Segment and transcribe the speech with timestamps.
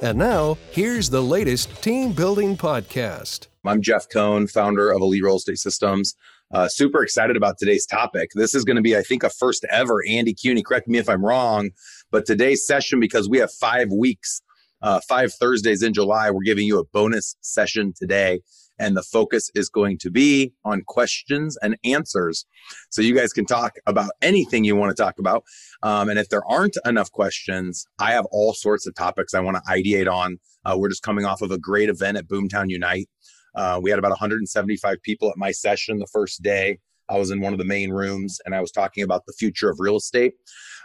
[0.00, 3.48] And now, here's the latest team building podcast.
[3.64, 6.14] I'm Jeff Cohn, founder of Elite Real Estate Systems.
[6.54, 8.30] Uh, super excited about today's topic.
[8.34, 10.62] This is going to be, I think, a first ever Andy Cuny.
[10.62, 11.70] Correct me if I'm wrong,
[12.12, 14.40] but today's session, because we have five weeks,
[14.82, 18.40] uh, five Thursdays in July, we're giving you a bonus session today
[18.78, 22.46] and the focus is going to be on questions and answers.
[22.90, 25.44] So you guys can talk about anything you want to talk about.
[25.82, 29.56] Um, and if there aren't enough questions, I have all sorts of topics I want
[29.56, 30.38] to ideate on.
[30.64, 33.08] Uh, we're just coming off of a great event at Boomtown Unite.
[33.54, 36.78] Uh, we had about 175 people at my session the first day.
[37.08, 39.70] I was in one of the main rooms and I was talking about the future
[39.70, 40.34] of real estate.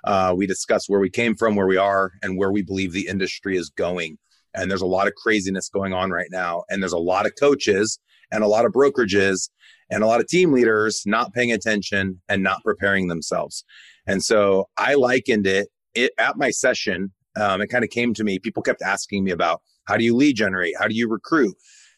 [0.05, 3.07] Uh, we discussed where we came from, where we are, and where we believe the
[3.07, 4.17] industry is going
[4.55, 7.33] and there's a lot of craziness going on right now and there's a lot of
[7.39, 7.99] coaches
[8.31, 9.49] and a lot of brokerages
[9.89, 13.63] and a lot of team leaders not paying attention and not preparing themselves.
[14.07, 18.23] And so i likened it, it at my session um, it kind of came to
[18.23, 20.75] me people kept asking me about how do you lead generate?
[20.79, 21.55] How do you recruit?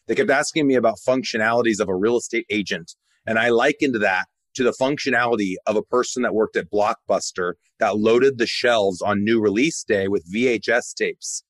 [0.08, 2.94] They kept asking me about functionalities of a real estate agent
[3.26, 7.98] and i likened that to the functionality of a person that worked at blockbuster that
[7.98, 11.44] loaded the shelves on new release day with vhs tapes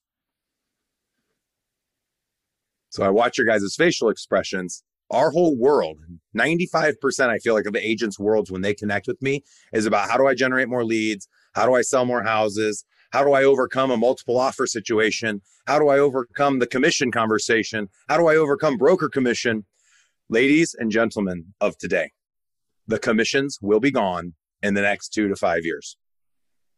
[2.96, 4.82] so I watch your guys' facial expressions.
[5.10, 5.98] Our whole world,
[6.34, 9.44] 95%, I feel like, of the agents' worlds when they connect with me
[9.74, 11.28] is about how do I generate more leads?
[11.54, 12.86] How do I sell more houses?
[13.12, 15.42] How do I overcome a multiple offer situation?
[15.66, 17.90] How do I overcome the commission conversation?
[18.08, 19.66] How do I overcome broker commission?
[20.30, 22.12] Ladies and gentlemen of today,
[22.86, 24.32] the commissions will be gone
[24.62, 25.98] in the next two to five years.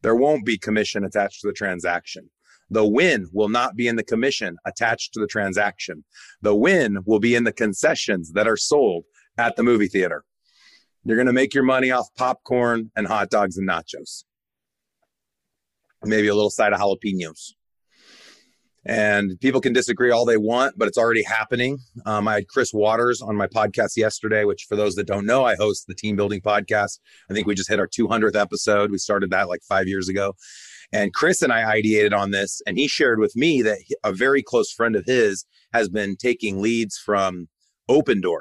[0.03, 2.29] There won't be commission attached to the transaction.
[2.71, 6.05] The win will not be in the commission attached to the transaction.
[6.43, 9.05] The win will be in the concessions that are sold
[9.39, 10.25] at the movie theater.
[11.05, 14.25] You're going to make your money off popcorn and hot dogs and nachos.
[16.05, 17.53] Maybe a little side of jalapenos.
[18.85, 21.79] And people can disagree all they want, but it's already happening.
[22.07, 25.45] Um, I had Chris Waters on my podcast yesterday, which, for those that don't know,
[25.45, 27.01] I host the Team Building Podcast.
[27.31, 28.91] I think we just hit our 200th episode.
[28.91, 30.35] We started that like five years ago.
[30.93, 34.43] And Chris and I ideated on this, and he shared with me that a very
[34.43, 37.49] close friend of his has been taking leads from
[37.91, 38.41] Opendoor.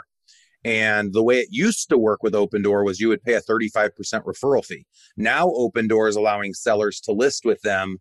[0.64, 3.92] And the way it used to work with Opendoor was you would pay a 35%
[4.24, 4.86] referral fee.
[5.16, 7.98] Now, Opendoor is allowing sellers to list with them,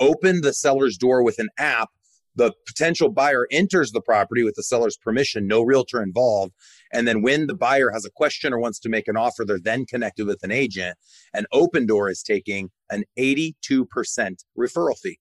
[0.00, 1.88] open the seller's door with an app.
[2.36, 6.52] The potential buyer enters the property with the seller's permission, no realtor involved.
[6.92, 9.60] And then when the buyer has a question or wants to make an offer, they're
[9.60, 10.96] then connected with an agent.
[11.32, 13.54] And Opendoor is taking an 82%
[14.58, 15.18] referral fee.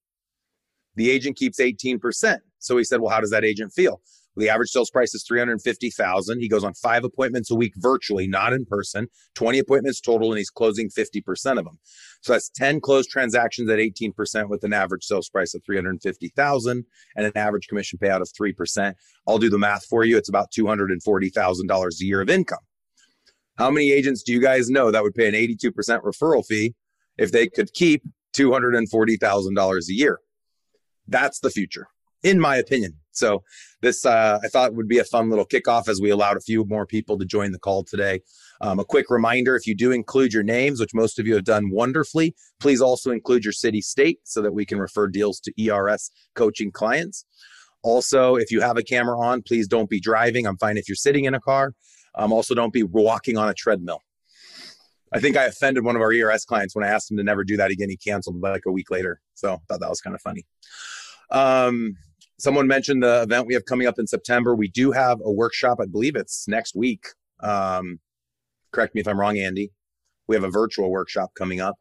[0.96, 2.40] The agent keeps 18%.
[2.59, 4.02] So he said, Well, how does that agent feel?
[4.35, 6.40] The average sales price is 350,000.
[6.40, 10.38] He goes on five appointments a week virtually, not in person, 20 appointments total, and
[10.38, 11.79] he's closing 50% of them.
[12.22, 16.85] So that's 10 closed transactions at 18% with an average sales price of 350,000
[17.16, 18.94] and an average commission payout of 3%.
[19.28, 20.18] I'll do the math for you.
[20.18, 22.59] It's about $240,000 a year of income.
[23.57, 25.73] How many agents do you guys know that would pay an 82%
[26.03, 26.75] referral fee
[27.18, 28.03] if they could keep
[28.38, 30.19] $240,000 a year?
[31.09, 31.88] That's the future,
[32.23, 32.95] in my opinion.
[33.19, 33.44] So
[33.81, 36.66] this uh, I thought would be a fun little kickoff as we allowed a few
[36.66, 38.22] more people to join the call today.
[38.62, 41.44] Um, a quick reminder: if you do include your names, which most of you have
[41.44, 45.53] done wonderfully, please also include your city, state, so that we can refer deals to
[45.62, 47.25] ERS coaching clients.
[47.81, 50.46] Also, if you have a camera on, please don't be driving.
[50.46, 51.74] I'm fine if you're sitting in a car.
[52.16, 54.01] Um, also, don't be walking on a treadmill.
[55.12, 57.44] I think I offended one of our ERS clients when I asked him to never
[57.44, 57.90] do that again.
[57.90, 59.22] He canceled like a week later.
[59.34, 60.45] So I thought that was kind of funny.
[61.31, 61.95] Um,
[62.39, 64.56] someone mentioned the event we have coming up in September.
[64.56, 65.80] We do have a workshop.
[65.81, 67.07] I believe it's next week.
[67.41, 68.00] Um,
[68.71, 69.71] correct me if I'm wrong, Andy.
[70.27, 71.75] We have a virtual workshop coming up.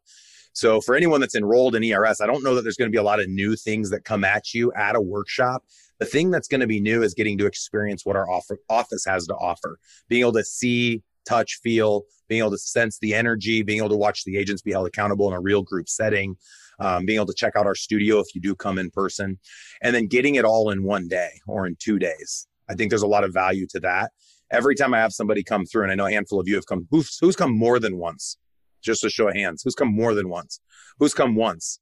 [0.53, 2.99] So for anyone that's enrolled in ERS, I don't know that there's going to be
[2.99, 5.63] a lot of new things that come at you at a workshop.
[6.01, 9.05] The thing that's going to be new is getting to experience what our offer, office
[9.05, 9.79] has to offer,
[10.09, 13.97] being able to see, touch, feel, being able to sense the energy, being able to
[13.97, 16.37] watch the agents be held accountable in a real group setting
[16.79, 19.39] um, being able to check out our studio if you do come in person,
[19.83, 22.47] and then getting it all in one day or in two days.
[22.69, 24.13] I think there's a lot of value to that.
[24.51, 26.67] Every time I have somebody come through, and I know a handful of you have
[26.67, 28.39] come, who's, who's come more than once?
[28.83, 29.63] Just a show of hands.
[29.63, 30.61] Who's come more than once?
[30.99, 31.81] Who's come once?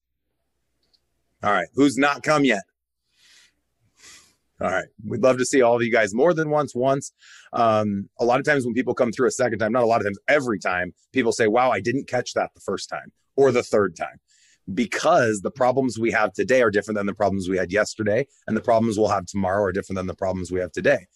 [1.42, 1.68] All right.
[1.74, 2.62] Who's not come yet?
[4.60, 4.86] All right.
[5.06, 7.12] We'd love to see all of you guys more than once, once.
[7.52, 10.00] Um, a lot of times when people come through a second time, not a lot
[10.00, 13.52] of times, every time, people say, wow, I didn't catch that the first time or
[13.52, 14.18] the third time
[14.74, 18.26] because the problems we have today are different than the problems we had yesterday.
[18.46, 21.06] And the problems we'll have tomorrow are different than the problems we have today.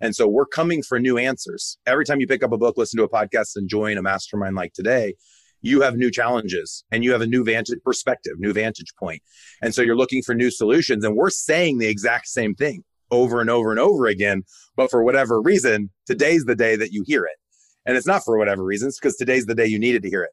[0.00, 1.78] And so we're coming for new answers.
[1.86, 4.56] Every time you pick up a book, listen to a podcast, and join a mastermind
[4.56, 5.14] like today,
[5.62, 9.22] you have new challenges and you have a new vantage perspective, new vantage point.
[9.60, 11.04] And so you're looking for new solutions.
[11.04, 14.44] And we're saying the exact same thing over and over and over again.
[14.76, 17.36] But for whatever reason, today's the day that you hear it.
[17.84, 20.30] And it's not for whatever reasons, because today's the day you needed to hear it.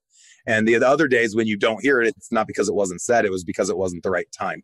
[0.48, 3.02] And the, the other days when you don't hear it, it's not because it wasn't
[3.02, 4.64] said, it was because it wasn't the right time.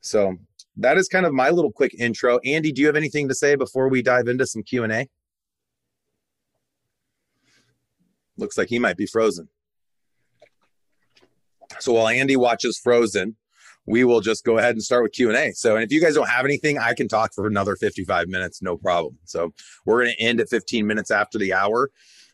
[0.00, 0.36] So
[0.78, 2.38] that is kind of my little quick intro.
[2.44, 5.08] Andy, do you have anything to say before we dive into some Q&A?
[8.38, 9.48] Looks like he might be frozen.
[11.78, 13.36] So while Andy watches Frozen,
[13.86, 15.52] we will just go ahead and start with Q&A.
[15.52, 18.62] So, and if you guys don't have anything, I can talk for another 55 minutes,
[18.62, 19.18] no problem.
[19.24, 19.52] So
[19.84, 21.90] we're going to end at 15 minutes after the hour.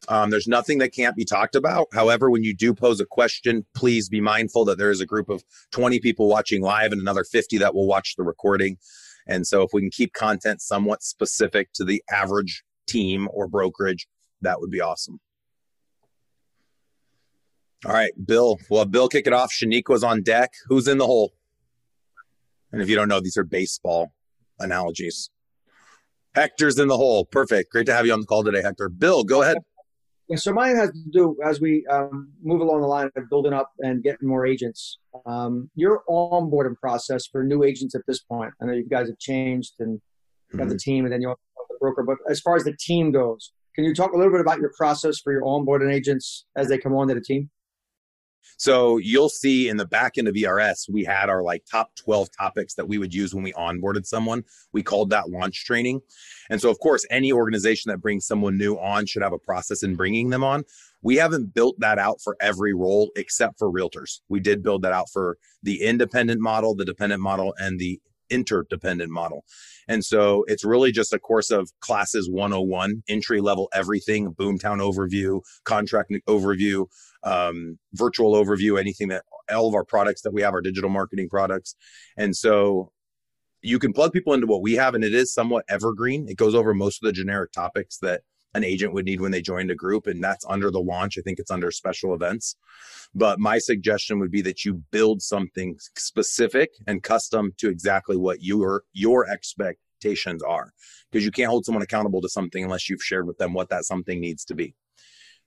[0.08, 1.88] Um, there's nothing that can't be talked about.
[1.92, 5.28] However, when you do pose a question, please be mindful that there is a group
[5.28, 5.42] of
[5.72, 8.78] 20 people watching live and another 50 that will watch the recording.
[9.26, 14.06] And so, if we can keep content somewhat specific to the average team or brokerage,
[14.42, 15.20] that would be awesome.
[17.84, 18.58] All right, Bill.
[18.70, 19.52] Well, Bill kick it off.
[19.52, 20.52] Shaniqua's on deck.
[20.66, 21.32] Who's in the hole?
[22.72, 24.12] And if you don't know, these are baseball
[24.58, 25.30] analogies.
[26.34, 27.24] Hector's in the hole.
[27.24, 27.72] Perfect.
[27.72, 28.88] Great to have you on the call today, Hector.
[28.88, 29.58] Bill, go ahead.
[30.28, 33.54] Yeah, so mine has to do as we um, move along the line of building
[33.54, 34.98] up and getting more agents.
[35.24, 38.52] Um, your onboarding process for new agents at this point.
[38.60, 40.00] I know you guys have changed and
[40.52, 40.70] got mm-hmm.
[40.70, 41.38] the team, and then you have
[41.70, 42.02] the broker.
[42.02, 44.72] But as far as the team goes, can you talk a little bit about your
[44.76, 47.48] process for your onboarding agents as they come on to the team?
[48.56, 52.29] So you'll see in the back end of ERS, we had our like top 12
[52.37, 54.44] topics that we would use when we onboarded someone.
[54.73, 56.00] We called that launch training.
[56.50, 59.82] And so, of course, any organization that brings someone new on should have a process
[59.82, 60.64] in bringing them on.
[61.02, 64.20] We haven't built that out for every role except for realtors.
[64.29, 69.10] We did build that out for the independent model, the dependent model, and the interdependent
[69.10, 69.44] model.
[69.88, 75.40] And so it's really just a course of classes 101, entry level everything, boomtown overview,
[75.64, 76.86] contract overview,
[77.25, 81.28] um, virtual overview, anything that all of our products that we have, our digital marketing
[81.28, 81.75] products.
[82.16, 82.92] And so
[83.62, 86.28] you can plug people into what we have, and it is somewhat evergreen.
[86.28, 88.22] It goes over most of the generic topics that
[88.54, 91.18] an agent would need when they joined a group, and that's under the launch.
[91.18, 92.56] I think it's under special events.
[93.14, 98.42] But my suggestion would be that you build something specific and custom to exactly what
[98.42, 100.72] your your expectations are,
[101.10, 103.84] because you can't hold someone accountable to something unless you've shared with them what that
[103.84, 104.74] something needs to be.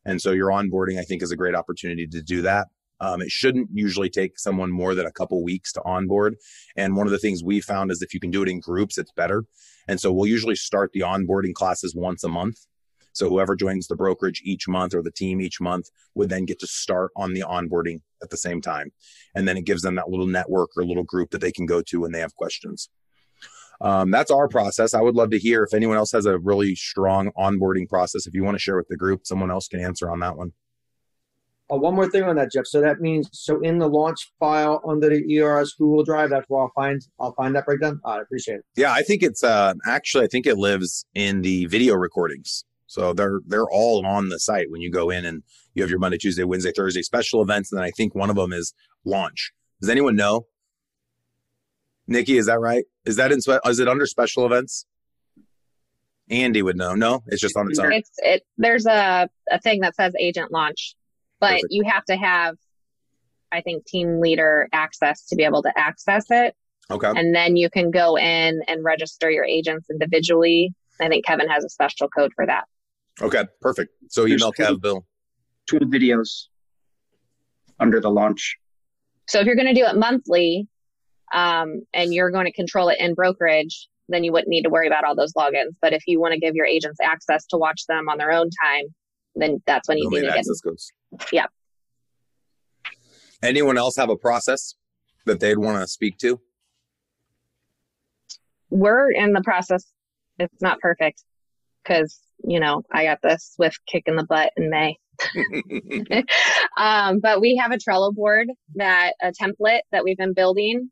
[0.05, 2.67] And so your onboarding, I think, is a great opportunity to do that.
[2.99, 6.35] Um, it shouldn't usually take someone more than a couple weeks to onboard.
[6.75, 8.99] And one of the things we found is if you can do it in groups,
[8.99, 9.43] it's better.
[9.87, 12.57] And so we'll usually start the onboarding classes once a month.
[13.13, 16.59] So whoever joins the brokerage each month or the team each month would then get
[16.59, 18.91] to start on the onboarding at the same time.
[19.35, 21.81] And then it gives them that little network or little group that they can go
[21.81, 22.89] to when they have questions.
[23.81, 24.93] Um, that's our process.
[24.93, 28.27] I would love to hear if anyone else has a really strong onboarding process.
[28.27, 30.53] If you want to share with the group, someone else can answer on that one.
[31.71, 32.67] Uh, one more thing on that, Jeff.
[32.67, 36.61] So that means so in the launch file under the ERS Google Drive, that's where
[36.61, 37.99] I'll find I'll find that breakdown.
[38.05, 38.65] I appreciate it.
[38.75, 42.65] Yeah, I think it's uh, actually I think it lives in the video recordings.
[42.91, 45.43] So they're they're all on the site when you go in and
[45.73, 48.35] you have your Monday, Tuesday, Wednesday, Thursday special events, and then I think one of
[48.35, 48.73] them is
[49.05, 49.53] launch.
[49.79, 50.47] Does anyone know?
[52.05, 52.83] Nikki, is that right?
[53.05, 54.85] Is that in is it under special events?
[56.29, 56.93] Andy would know.
[56.93, 57.93] No, it's just on its own.
[57.93, 58.43] It's it.
[58.57, 60.95] There's a a thing that says agent launch,
[61.39, 61.67] but Perfect.
[61.69, 62.57] you have to have,
[63.53, 66.57] I think, team leader access to be able to access it.
[66.89, 67.07] Okay.
[67.15, 70.73] And then you can go in and register your agents individually.
[70.99, 72.65] I think Kevin has a special code for that.
[73.19, 73.91] Okay, perfect.
[74.09, 75.05] So email Kev Bill.
[75.67, 76.47] Two videos
[77.79, 78.57] under the launch.
[79.27, 80.67] So if you're going to do it monthly,
[81.33, 84.87] um, and you're going to control it in brokerage, then you wouldn't need to worry
[84.87, 85.75] about all those logins.
[85.81, 88.49] But if you want to give your agents access to watch them on their own
[88.63, 88.85] time,
[89.35, 90.91] then that's when you need to access get codes.
[91.31, 91.45] Yeah.
[93.41, 94.75] Anyone else have a process
[95.25, 96.41] that they'd want to speak to?
[98.69, 99.85] We're in the process.
[100.37, 101.23] It's not perfect
[101.83, 104.97] because you know I got the swift kick in the butt in May.
[106.77, 110.89] um, but we have a Trello board that a template that we've been building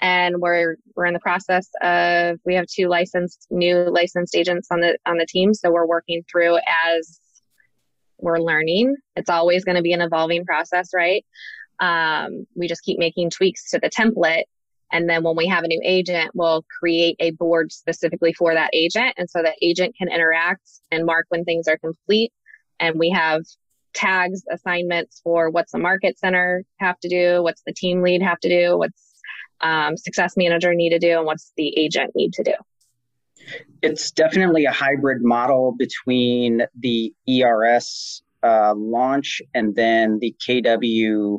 [0.00, 4.80] and we're we're in the process of we have two licensed new licensed agents on
[4.80, 7.20] the on the team so we're working through as
[8.18, 11.24] we're learning it's always going to be an evolving process right
[11.80, 14.44] um, we just keep making tweaks to the template
[14.92, 18.70] And then when we have a new agent, we'll create a board specifically for that
[18.72, 19.14] agent.
[19.16, 22.32] And so the agent can interact and mark when things are complete.
[22.80, 23.42] And we have
[23.94, 28.40] tags, assignments for what's the market center have to do, what's the team lead have
[28.40, 29.20] to do, what's
[29.60, 32.54] um, success manager need to do, and what's the agent need to do.
[33.82, 41.38] It's definitely a hybrid model between the ERS uh, launch and then the KW,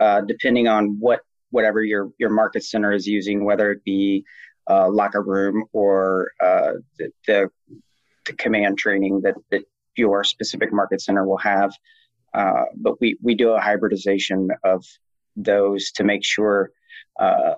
[0.00, 4.24] uh, depending on what whatever your your market center is using, whether it be
[4.68, 7.50] uh, locker room or uh, the, the,
[8.26, 9.62] the command training that that
[9.96, 11.72] your specific market center will have.
[12.34, 14.84] Uh, but we we do a hybridization of
[15.36, 16.70] those to make sure
[17.20, 17.54] uh,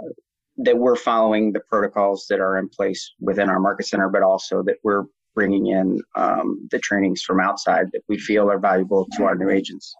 [0.57, 4.63] that we're following the protocols that are in place within our market center, but also
[4.63, 5.05] that we're
[5.35, 9.51] bringing in um, the trainings from outside that we feel are valuable to our new
[9.51, 9.95] agents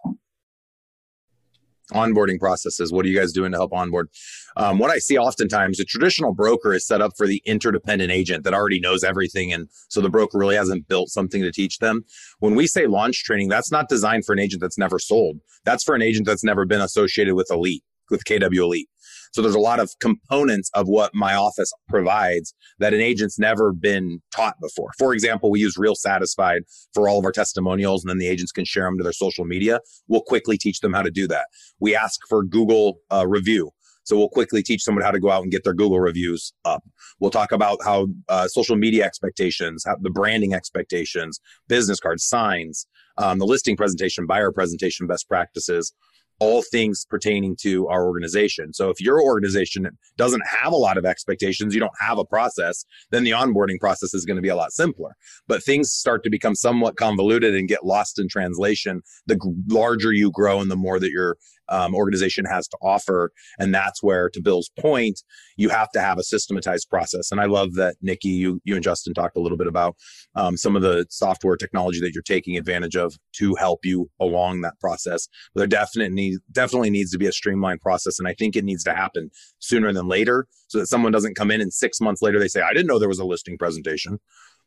[1.93, 2.91] onboarding processes.
[2.91, 4.09] What are you guys doing to help onboard?
[4.57, 8.43] Um, what i see oftentimes a traditional broker is set up for the interdependent agent
[8.43, 12.03] that already knows everything and so the broker really hasn't built something to teach them.
[12.39, 15.39] When we say launch training that's not designed for an agent that's never sold.
[15.65, 18.89] That's for an agent that's never been associated with elite with kw elite
[19.31, 23.73] so there's a lot of components of what my office provides that an agent's never
[23.73, 24.91] been taught before.
[24.97, 26.61] For example, we use RealSatisfied
[26.93, 29.45] for all of our testimonials, and then the agents can share them to their social
[29.45, 29.79] media.
[30.07, 31.47] We'll quickly teach them how to do that.
[31.79, 33.71] We ask for Google uh, review.
[34.03, 36.83] So we'll quickly teach someone how to go out and get their Google reviews up.
[37.19, 42.87] We'll talk about how uh, social media expectations, how the branding expectations, business cards, signs,
[43.19, 45.93] um, the listing presentation, buyer presentation, best practices,
[46.39, 48.73] all things pertaining to our organization.
[48.73, 52.85] So if your organization doesn't have a lot of expectations, you don't have a process,
[53.11, 55.15] then the onboarding process is going to be a lot simpler.
[55.47, 59.01] But things start to become somewhat convoluted and get lost in translation.
[59.27, 61.37] The larger you grow and the more that you're
[61.69, 63.31] um, organization has to offer.
[63.59, 65.21] And that's where, to Bill's point,
[65.57, 67.31] you have to have a systematized process.
[67.31, 69.95] And I love that Nikki, you you and Justin talked a little bit about
[70.35, 74.61] um, some of the software technology that you're taking advantage of to help you along
[74.61, 75.27] that process.
[75.55, 78.93] There definitely definitely needs to be a streamlined process, and I think it needs to
[78.93, 82.47] happen sooner than later, so that someone doesn't come in and six months later they
[82.47, 84.19] say, "I didn't know there was a listing presentation."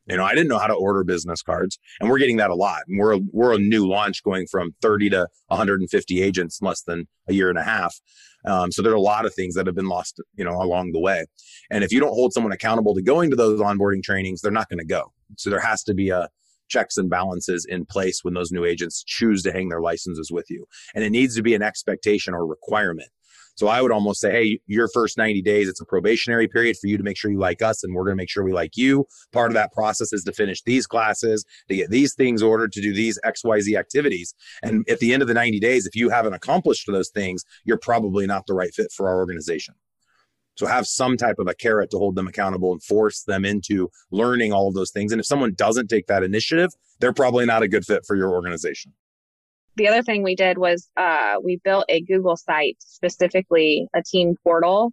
[0.07, 2.55] You know, I didn't know how to order business cards, and we're getting that a
[2.55, 2.81] lot.
[2.89, 7.07] And we're we're a new launch going from 30 to 150 agents in less than
[7.29, 7.95] a year and a half.
[8.45, 10.93] Um, so there are a lot of things that have been lost, you know, along
[10.93, 11.27] the way.
[11.71, 14.69] And if you don't hold someone accountable to going to those onboarding trainings, they're not
[14.69, 15.13] going to go.
[15.37, 16.29] So there has to be a
[16.69, 20.47] checks and balances in place when those new agents choose to hang their licenses with
[20.49, 20.67] you.
[20.95, 23.11] And it needs to be an expectation or requirement
[23.55, 26.87] so I would almost say, hey, your first 90 days, it's a probationary period for
[26.87, 28.77] you to make sure you like us, and we're going to make sure we like
[28.77, 29.07] you.
[29.33, 32.81] Part of that process is to finish these classes, to get these things ordered, to
[32.81, 34.35] do these XYZ activities.
[34.63, 37.79] And at the end of the 90 days, if you haven't accomplished those things, you're
[37.79, 39.75] probably not the right fit for our organization.
[40.57, 43.91] So have some type of a carrot to hold them accountable and force them into
[44.11, 45.13] learning all of those things.
[45.13, 48.31] And if someone doesn't take that initiative, they're probably not a good fit for your
[48.31, 48.93] organization
[49.77, 54.37] the other thing we did was uh, we built a Google site specifically a team
[54.43, 54.93] portal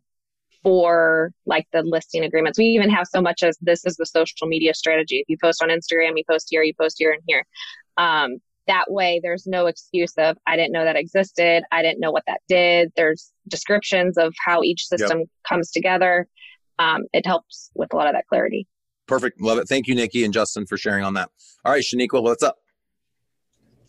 [0.63, 2.57] for like the listing agreements.
[2.57, 5.17] We even have so much as this is the social media strategy.
[5.17, 7.45] If you post on Instagram, you post here, you post here and here.
[7.97, 11.63] Um, that way, there's no excuse of I didn't know that existed.
[11.71, 12.91] I didn't know what that did.
[12.95, 15.27] There's descriptions of how each system yep.
[15.47, 16.27] comes together.
[16.77, 18.67] Um, it helps with a lot of that clarity.
[19.07, 19.41] Perfect.
[19.41, 19.67] Love it.
[19.67, 21.29] Thank you, Nikki and Justin, for sharing on that.
[21.65, 22.57] All right, Shaniqua, what's up?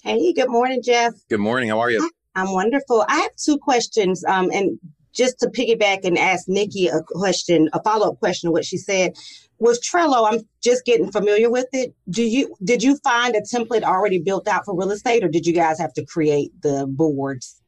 [0.03, 1.13] Hey, good morning, Jeff.
[1.29, 1.69] Good morning.
[1.69, 2.11] How are you?
[2.35, 3.05] I'm wonderful.
[3.07, 4.25] I have two questions.
[4.25, 4.79] Um, and
[5.13, 8.79] just to piggyback and ask Nikki a question, a follow up question of what she
[8.79, 9.13] said.
[9.59, 11.95] With Trello, I'm just getting familiar with it.
[12.09, 15.47] Do you did you find a template already built out for real estate, or did
[15.47, 17.61] you guys have to create the boards?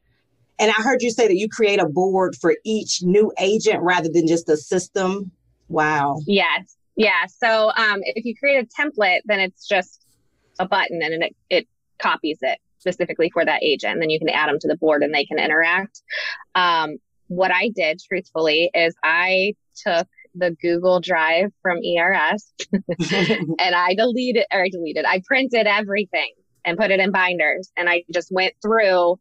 [0.59, 4.09] And I heard you say that you create a board for each new agent rather
[4.11, 5.33] than just a system.
[5.69, 6.21] Wow.
[6.27, 6.77] Yes.
[6.97, 7.27] Yeah.
[7.27, 10.07] So um, if you create a template, then it's just
[10.59, 11.69] a button and it, it
[12.03, 13.95] copies it specifically for that agent.
[13.95, 16.03] And then you can add them to the board and they can interact.
[16.55, 16.97] Um,
[17.29, 19.55] what I did truthfully is I
[19.87, 26.33] took the Google Drive from ERS and I deleted or I deleted, I printed everything
[26.65, 27.71] and put it in binders.
[27.77, 29.19] And I just went through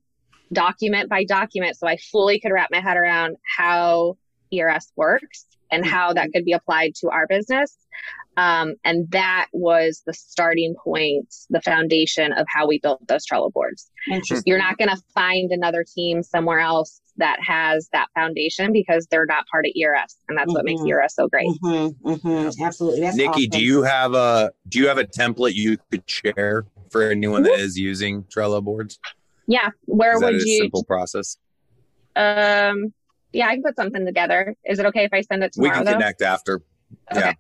[0.54, 4.18] document by document so I fully could wrap my head around how
[4.54, 7.76] ERS works and how that could be applied to our business.
[8.38, 13.52] Um, and that was the starting point, the foundation of how we built those Trello
[13.52, 13.92] boards.
[14.46, 19.26] You're not going to find another team somewhere else that has that foundation because they're
[19.26, 20.54] not part of ERS, and that's mm-hmm.
[20.54, 20.92] what makes mm-hmm.
[20.92, 21.50] ERS so great.
[21.64, 22.10] Mm-hmm.
[22.10, 22.64] Mm-hmm.
[22.64, 23.30] Absolutely, that's Nikki.
[23.30, 23.50] Awesome.
[23.50, 27.60] Do you have a Do you have a template you could share for anyone that
[27.60, 28.98] is using Trello boards?
[29.48, 30.58] Yeah, where is would you?
[30.62, 31.38] Simple process.
[32.16, 32.94] Um,
[33.34, 34.56] Yeah, I can put something together.
[34.66, 35.72] Is it okay if I send it tomorrow?
[35.72, 35.86] We tomorrow?
[35.86, 36.62] can connect after.
[37.12, 37.20] Okay.
[37.20, 37.34] Yeah.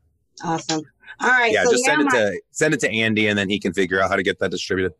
[0.43, 0.81] Awesome.
[1.19, 1.51] All right.
[1.51, 3.73] Yeah, so just send it my- to send it to Andy and then he can
[3.73, 4.93] figure out how to get that distributed.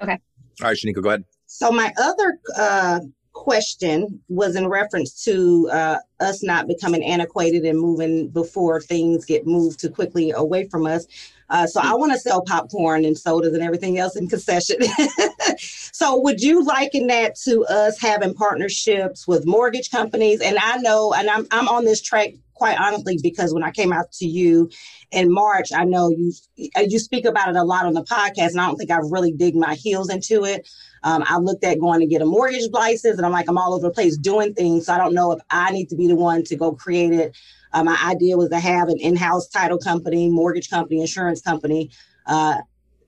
[0.00, 0.18] Okay.
[0.62, 1.24] All right, Shaniqua, go ahead.
[1.46, 3.00] So my other uh,
[3.32, 9.46] question was in reference to uh, us not becoming antiquated and moving before things get
[9.46, 11.06] moved too quickly away from us.
[11.48, 14.78] Uh, so I want to sell popcorn and sodas and everything else in concession.
[15.58, 20.40] so would you liken that to us having partnerships with mortgage companies?
[20.40, 23.92] And I know, and I'm I'm on this track quite honestly because when I came
[23.92, 24.70] out to you
[25.10, 28.60] in March, I know you you speak about it a lot on the podcast, and
[28.60, 30.68] I don't think I've really dig my heels into it.
[31.02, 33.74] Um, I looked at going to get a mortgage license, and I'm like, I'm all
[33.74, 34.86] over the place doing things.
[34.86, 37.36] So I don't know if I need to be the one to go create it.
[37.72, 41.90] Uh, my idea was to have an in-house title company, mortgage company, insurance company.
[42.26, 42.56] Uh,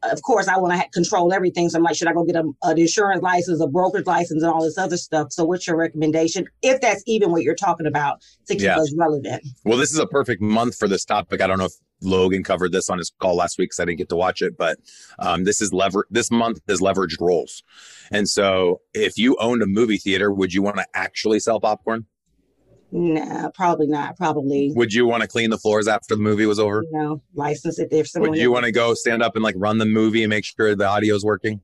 [0.02, 1.68] of course, I want to control everything.
[1.68, 4.52] So I'm like, should I go get a, an insurance license, a brokerage license, and
[4.52, 5.32] all this other stuff?
[5.32, 8.78] So what's your recommendation, if that's even what you're talking about, to keep Yeah.
[8.78, 9.42] us relevant?
[9.64, 11.40] Well, this is a perfect month for this topic.
[11.40, 13.98] I don't know if Logan covered this on his call last week because I didn't
[13.98, 14.78] get to watch it, but
[15.18, 16.06] um, this is lever.
[16.10, 17.64] This month is leveraged roles,
[18.12, 22.06] and so if you owned a movie theater, would you want to actually sell popcorn?
[22.90, 24.16] Nah, probably not.
[24.16, 26.84] Probably, Would you want to clean the floors after the movie was over?
[26.90, 28.30] No, license it if someone.
[28.30, 30.74] Would you want to go stand up and like run the movie and make sure
[30.74, 31.60] the audio's working?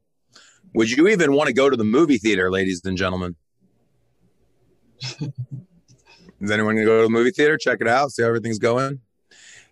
[0.74, 3.36] Would you even want to go to the movie theater, ladies and gentlemen?
[6.40, 8.58] Is anyone going to go to the movie theater, check it out, see how everything's
[8.58, 9.00] going?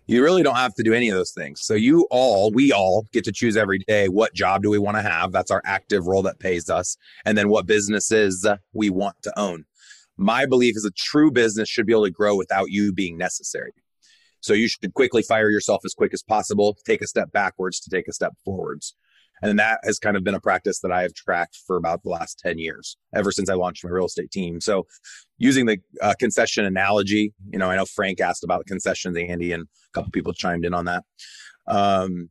[0.07, 1.61] You really don't have to do any of those things.
[1.61, 4.97] So you all, we all get to choose every day what job do we want
[4.97, 5.31] to have?
[5.31, 6.97] That's our active role that pays us.
[7.25, 9.65] And then what businesses we want to own.
[10.17, 13.71] My belief is a true business should be able to grow without you being necessary.
[14.41, 17.89] So you should quickly fire yourself as quick as possible, take a step backwards to
[17.89, 18.93] take a step forwards.
[19.41, 22.09] And that has kind of been a practice that I have tracked for about the
[22.09, 24.61] last 10 years, ever since I launched my real estate team.
[24.61, 24.85] So
[25.37, 29.63] using the uh, concession analogy, you know, I know Frank asked about concessions, Andy, and
[29.63, 31.03] a couple people chimed in on that.
[31.67, 32.29] Um,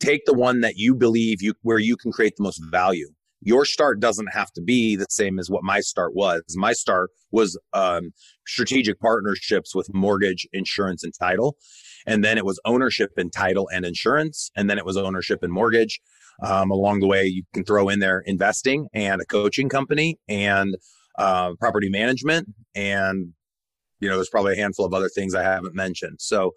[0.00, 3.08] take the one that you believe you where you can create the most value.
[3.42, 6.42] Your start doesn't have to be the same as what my start was.
[6.56, 8.12] My start was um,
[8.46, 11.56] strategic partnerships with mortgage, insurance, and title.
[12.06, 14.50] And then it was ownership in title and insurance.
[14.56, 16.00] And then it was ownership in mortgage.
[16.42, 20.76] Um, along the way, you can throw in there investing and a coaching company and
[21.18, 22.48] uh, property management.
[22.74, 23.32] And,
[24.00, 26.16] you know, there's probably a handful of other things I haven't mentioned.
[26.20, 26.52] So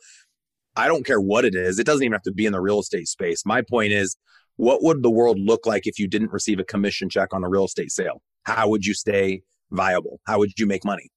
[0.76, 1.80] I don't care what it is.
[1.80, 3.46] It doesn't even have to be in the real estate space.
[3.46, 4.15] My point is,
[4.58, 7.50] what would the world look like if you didn't receive a commission check on a
[7.50, 8.22] real estate sale?
[8.44, 10.20] How would you stay viable?
[10.26, 11.10] How would you make money?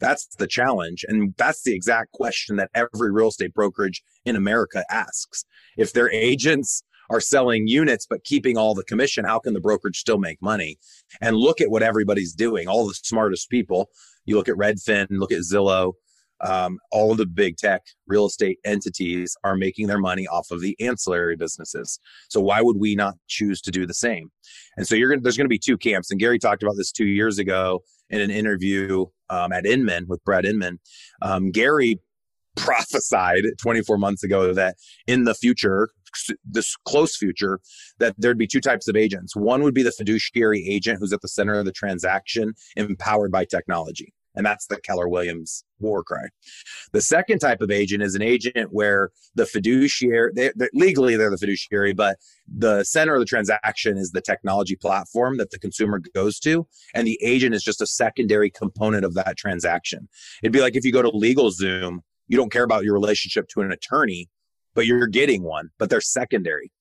[0.00, 1.04] That's the challenge.
[1.08, 5.44] And that's the exact question that every real estate brokerage in America asks.
[5.76, 9.98] If their agents are selling units but keeping all the commission, how can the brokerage
[9.98, 10.78] still make money?
[11.20, 12.68] And look at what everybody's doing.
[12.68, 13.88] All the smartest people.
[14.24, 15.92] You look at Redfin, look at Zillow,
[16.40, 20.76] um, all the big tech real estate entities are making their money off of the
[20.80, 21.98] ancillary businesses.
[22.28, 24.30] So why would we not choose to do the same?
[24.76, 26.10] And so you're gonna, there's going to be two camps.
[26.10, 30.22] And Gary talked about this two years ago in an interview um, at Inman with
[30.24, 30.80] Brad Inman.
[31.22, 32.00] Um, Gary
[32.56, 35.90] prophesied 24 months ago that in the future,
[36.44, 37.60] this close future,
[37.98, 39.34] that there'd be two types of agents.
[39.34, 43.44] One would be the fiduciary agent who's at the center of the transaction, empowered by
[43.44, 44.12] technology.
[44.34, 46.28] And that's the Keller Williams war cry.
[46.92, 51.30] The second type of agent is an agent where the fiduciary, they, they're, legally they're
[51.30, 52.18] the fiduciary, but
[52.48, 56.66] the center of the transaction is the technology platform that the consumer goes to.
[56.94, 60.08] And the agent is just a secondary component of that transaction.
[60.42, 63.60] It'd be like if you go to LegalZoom, you don't care about your relationship to
[63.60, 64.28] an attorney,
[64.74, 66.72] but you're getting one, but they're secondary.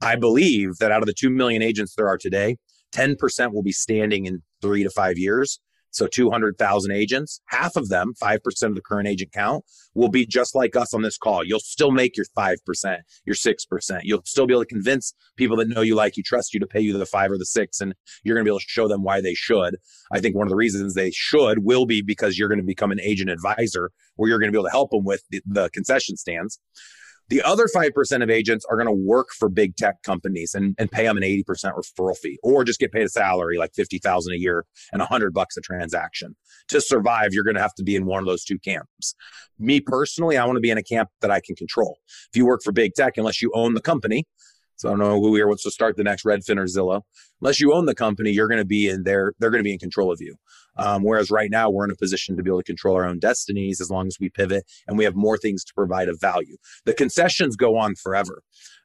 [0.00, 2.56] I believe that out of the 2 million agents there are today,
[2.92, 5.60] 10% will be standing in three to five years.
[5.90, 10.54] So 200,000 agents, half of them, 5% of the current agent count, will be just
[10.54, 11.44] like us on this call.
[11.44, 14.00] You'll still make your 5%, your 6%.
[14.02, 16.66] You'll still be able to convince people that know you, like you, trust you to
[16.66, 18.88] pay you the five or the six, and you're going to be able to show
[18.88, 19.76] them why they should.
[20.12, 22.92] I think one of the reasons they should will be because you're going to become
[22.92, 25.70] an agent advisor where you're going to be able to help them with the, the
[25.70, 26.58] concession stands.
[27.28, 30.90] The other 5% of agents are going to work for big tech companies and, and
[30.90, 34.36] pay them an 80% referral fee or just get paid a salary like 50,000 a
[34.36, 36.34] year and 100 bucks a transaction.
[36.68, 39.14] To survive, you're going to have to be in one of those two camps.
[39.58, 41.98] Me personally, I want to be in a camp that I can control.
[42.30, 44.24] If you work for big tech, unless you own the company,
[44.78, 47.02] so I don't know who here wants to start the next Redfin or Zillow.
[47.40, 49.34] Unless you own the company, you're going to be in there.
[49.40, 50.36] They're going to be in control of you.
[50.78, 53.18] Um, whereas right now we're in a position to be able to control our own
[53.18, 56.56] destinies as long as we pivot and we have more things to provide of value.
[56.84, 58.42] The concessions go on forever.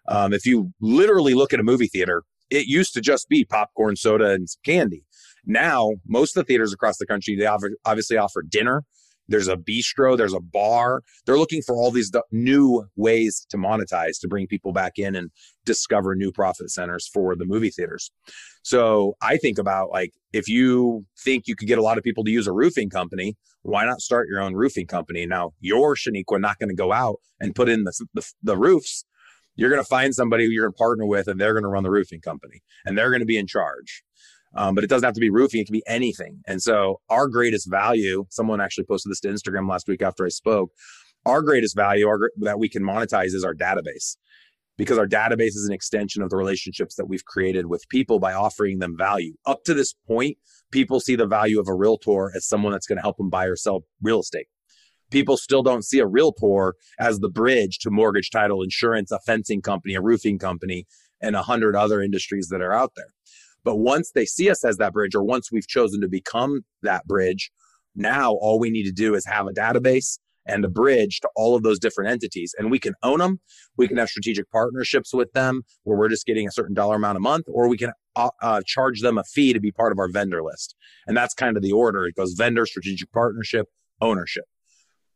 [0.08, 3.96] Um, if you literally look at a movie theater, it used to just be popcorn,
[3.96, 5.04] soda, and candy.
[5.46, 8.84] Now, most of the theaters across the country, they obviously offer dinner.
[9.34, 11.02] There's a bistro, there's a bar.
[11.26, 15.32] They're looking for all these new ways to monetize to bring people back in and
[15.66, 18.12] discover new profit centers for the movie theaters.
[18.62, 22.24] So I think about like if you think you could get a lot of people
[22.26, 25.26] to use a roofing company, why not start your own roofing company?
[25.26, 29.04] Now, your Shaniqua not going to go out and put in the, the, the roofs.
[29.56, 31.70] You're going to find somebody who you're going to partner with, and they're going to
[31.70, 34.04] run the roofing company, and they're going to be in charge.
[34.56, 36.42] Um, but it doesn't have to be roofing; it can be anything.
[36.48, 38.26] And so, our greatest value.
[38.30, 40.72] Someone actually posted this to Instagram last week after I spoke.
[41.26, 44.18] Our greatest value our, that we can monetize is our database
[44.78, 48.34] because our database is an extension of the relationships that we've created with people by
[48.34, 49.34] offering them value.
[49.46, 50.38] Up to this point,
[50.72, 53.46] people see the value of a realtor as someone that's going to help them buy
[53.46, 54.48] or sell real estate.
[55.12, 59.62] People still don't see a realtor as the bridge to mortgage, title, insurance, a fencing
[59.62, 60.88] company, a roofing company,
[61.22, 63.14] and a hundred other industries that are out there.
[63.64, 67.06] But once they see us as that bridge, or once we've chosen to become that
[67.06, 67.52] bridge,
[67.96, 71.56] now all we need to do is have a database and a bridge to all
[71.56, 72.54] of those different entities.
[72.58, 73.40] And we can own them.
[73.78, 77.18] We can have strategic partnerships with them where we're just getting a certain dollar amount
[77.18, 80.00] a month, or we can uh, uh, charge them a fee to be part of
[80.00, 80.76] our vendor list.
[81.08, 82.06] And that's kind of the order.
[82.06, 83.68] It goes vendor, strategic partnership,
[84.02, 84.46] ownership.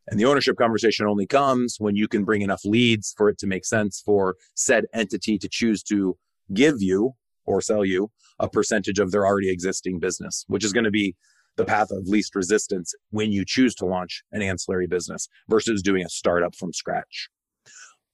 [0.10, 3.48] And the ownership conversation only comes when you can bring enough leads for it to
[3.48, 6.18] make sense for said entity to choose to
[6.54, 7.14] give you
[7.48, 11.16] or sell you a percentage of their already existing business, which is going to be
[11.56, 16.06] the path of least resistance when you choose to launch an ancillary business versus doing
[16.06, 17.30] a startup from scratch.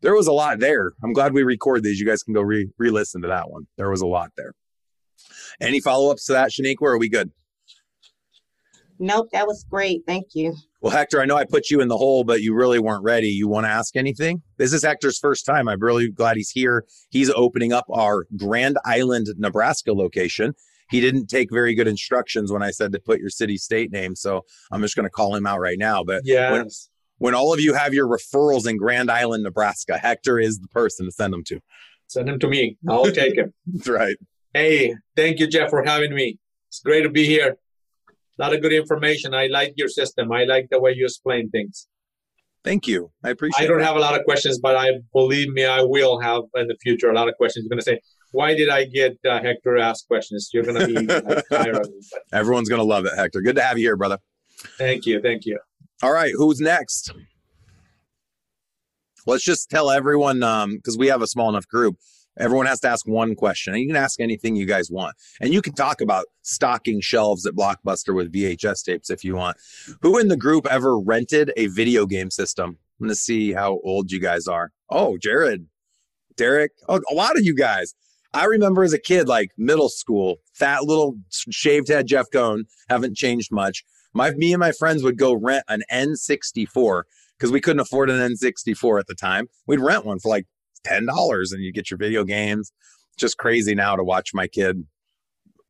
[0.02, 0.93] There was a lot there.
[1.04, 2.00] I'm glad we record these.
[2.00, 3.67] You guys can go re listen to that one.
[3.78, 4.54] There was a lot there.
[5.62, 6.84] Any follow ups to that, Shaniqua?
[6.84, 7.32] Are we good?
[9.00, 10.04] Nope, that was great.
[10.06, 10.56] Thank you.
[10.84, 13.30] Well, Hector, I know I put you in the hole, but you really weren't ready.
[13.30, 14.43] You want to ask anything?
[14.58, 15.67] This is Hector's first time.
[15.67, 16.86] I'm really glad he's here.
[17.10, 20.54] He's opening up our Grand Island, Nebraska location
[20.93, 24.15] he didn't take very good instructions when I said to put your city state name.
[24.15, 26.04] So I'm just going to call him out right now.
[26.04, 26.52] But yeah.
[26.52, 26.69] When,
[27.17, 31.08] when all of you have your referrals in Grand Island, Nebraska, Hector is the person
[31.08, 31.60] to send them to.
[32.08, 32.78] Send them to me.
[32.88, 33.54] I'll take him.
[33.65, 34.17] That's right.
[34.54, 36.38] Hey, thank you, Jeff, for having me.
[36.67, 37.58] It's great to be here.
[38.39, 39.34] A lot of good information.
[39.34, 40.32] I like your system.
[40.32, 41.88] I like the way you explain things.
[42.63, 43.12] Thank you.
[43.24, 43.86] I appreciate I don't that.
[43.86, 47.10] have a lot of questions, but I believe me, I will have in the future
[47.10, 47.65] a lot of questions.
[47.65, 48.00] You're going to say,
[48.32, 50.50] why did I get uh, Hector ask questions?
[50.54, 51.06] You're going to be
[51.52, 51.86] tired
[52.32, 53.41] Everyone's going to love it, Hector.
[53.41, 54.17] Good to have you here, brother.
[54.78, 55.22] Thank you.
[55.22, 55.60] Thank you.
[56.02, 56.32] All right.
[56.36, 57.13] Who's next?
[59.26, 61.96] Let's just tell everyone, because um, we have a small enough group,
[62.38, 63.74] everyone has to ask one question.
[63.74, 65.15] And you can ask anything you guys want.
[65.41, 69.58] And you can talk about stocking shelves at Blockbuster with VHS tapes if you want.
[70.02, 72.78] Who in the group ever rented a video game system?
[73.00, 74.72] I'm going to see how old you guys are.
[74.89, 75.67] Oh, Jared,
[76.38, 76.72] Derek.
[76.88, 77.93] Oh, a lot of you guys.
[78.34, 81.15] I remember as a kid, like middle school, fat little
[81.52, 83.84] shaved head Jeff Cohn, haven't changed much.
[84.13, 87.04] My me and my friends would go rent an N64
[87.38, 89.48] because we couldn't afford an N64 at the time.
[89.67, 90.46] We'd rent one for like
[90.84, 92.72] ten dollars, and you get your video games.
[93.17, 94.86] Just crazy now to watch my kid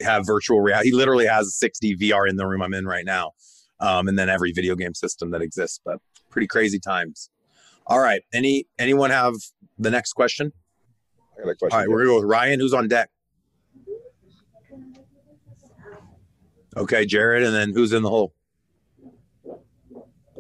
[0.02, 0.89] have virtual reality.
[0.89, 3.32] He literally has a 60 VR in the room I'm in right now,
[3.80, 5.80] um, and then every video game system that exists.
[5.84, 5.99] But
[6.30, 7.30] pretty crazy times.
[7.86, 9.36] All right, any anyone have
[9.78, 10.54] the next question?
[11.38, 11.73] I got a question.
[11.73, 13.10] All right, we're gonna go with Ryan, who's on deck.
[16.76, 18.34] Okay, Jared, and then who's in the hole?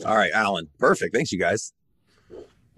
[0.05, 0.69] All right, Alan.
[0.79, 1.13] Perfect.
[1.13, 1.73] Thanks, you guys.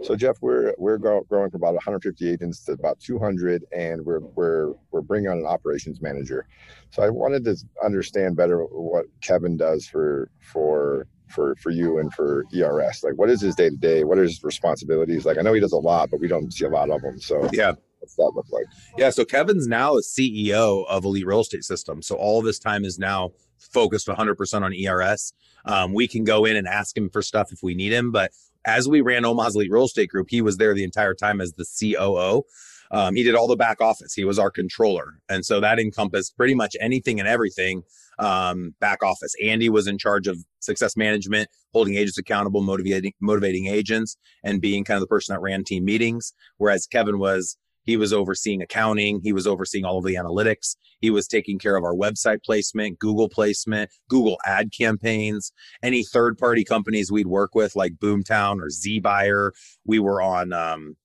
[0.04, 4.74] So Jeff, we're we're growing from about 150 agents to about 200, and we're we're
[4.92, 6.48] we're bringing on an operations manager.
[6.90, 12.14] So I wanted to understand better what Kevin does for for for for you and
[12.14, 13.04] for ERS.
[13.04, 14.04] Like, what is his day to day?
[14.04, 15.26] What are his responsibilities?
[15.26, 17.20] Like, I know he does a lot, but we don't see a lot of them.
[17.20, 18.66] So yeah, what's that look like?
[18.98, 22.02] Yeah, so Kevin's now a CEO of Elite Real Estate System.
[22.02, 25.34] So all of his time is now focused 100% on ERS.
[25.66, 28.32] Um, we can go in and ask him for stuff if we need him, but
[28.66, 31.54] as we ran Omaha's Elite Real Estate Group, he was there the entire time as
[31.54, 32.44] the COO.
[32.92, 34.14] Um, he did all the back office.
[34.14, 37.84] He was our controller, and so that encompassed pretty much anything and everything
[38.20, 39.34] um, back office.
[39.44, 44.84] Andy was in charge of success management, holding agents accountable, motivating motivating agents, and being
[44.84, 46.34] kind of the person that ran team meetings.
[46.58, 49.22] Whereas Kevin was he was overseeing accounting.
[49.24, 50.76] He was overseeing all of the analytics.
[51.00, 55.52] He was taking care of our website placement, Google placement, Google ad campaigns,
[55.84, 59.52] any third party companies we'd work with like Boomtown or ZBuyer.
[59.86, 60.98] We were on, um,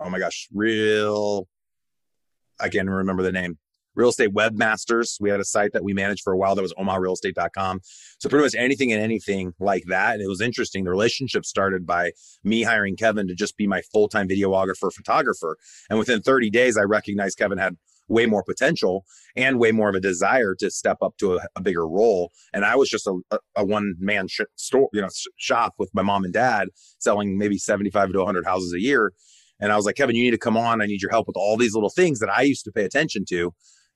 [0.00, 1.48] oh my gosh, real,
[2.60, 3.58] I can't remember the name.
[3.94, 5.16] Real Estate Webmasters.
[5.20, 7.80] We had a site that we managed for a while that was omaharealestate.com.
[8.18, 10.14] So pretty much anything and anything like that.
[10.14, 10.84] And it was interesting.
[10.84, 15.56] The relationship started by me hiring Kevin to just be my full-time videographer, photographer.
[15.88, 17.76] And within 30 days, I recognized Kevin had
[18.08, 19.04] way more potential
[19.36, 22.32] and way more of a desire to step up to a, a bigger role.
[22.52, 23.18] And I was just a,
[23.56, 27.58] a, one man sh- store, you know, shop with my mom and dad selling maybe
[27.58, 29.12] 75 to 100 houses a year.
[29.60, 30.82] And I was like, Kevin, you need to come on.
[30.82, 33.24] I need your help with all these little things that I used to pay attention
[33.30, 33.54] to.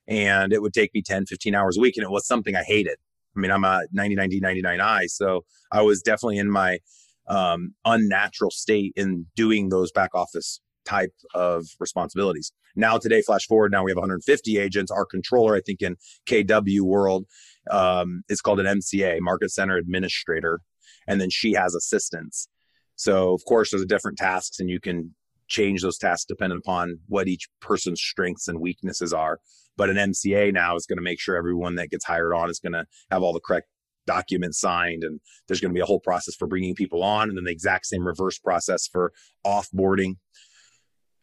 [0.09, 1.95] And it would take me 10, 15 hours a week.
[1.95, 2.97] And it was something I hated.
[3.35, 6.79] I mean, I'm a 99 99 i So I was definitely in my
[7.27, 12.51] um, unnatural state in doing those back office type of responsibilities.
[12.75, 14.91] Now, today, flash forward, now we have 150 agents.
[14.91, 15.95] Our controller, I think in
[16.27, 17.25] KW world,
[17.69, 20.61] um, is called an MCA, Market Center Administrator.
[21.07, 22.47] And then she has assistants.
[22.95, 25.15] So, of course, there's a different tasks, and you can
[25.49, 29.39] change those tasks depending upon what each person's strengths and weaknesses are.
[29.77, 32.59] But an MCA now is going to make sure everyone that gets hired on is
[32.59, 33.67] going to have all the correct
[34.05, 37.37] documents signed and there's going to be a whole process for bringing people on and
[37.37, 39.11] then the exact same reverse process for
[39.45, 40.15] offboarding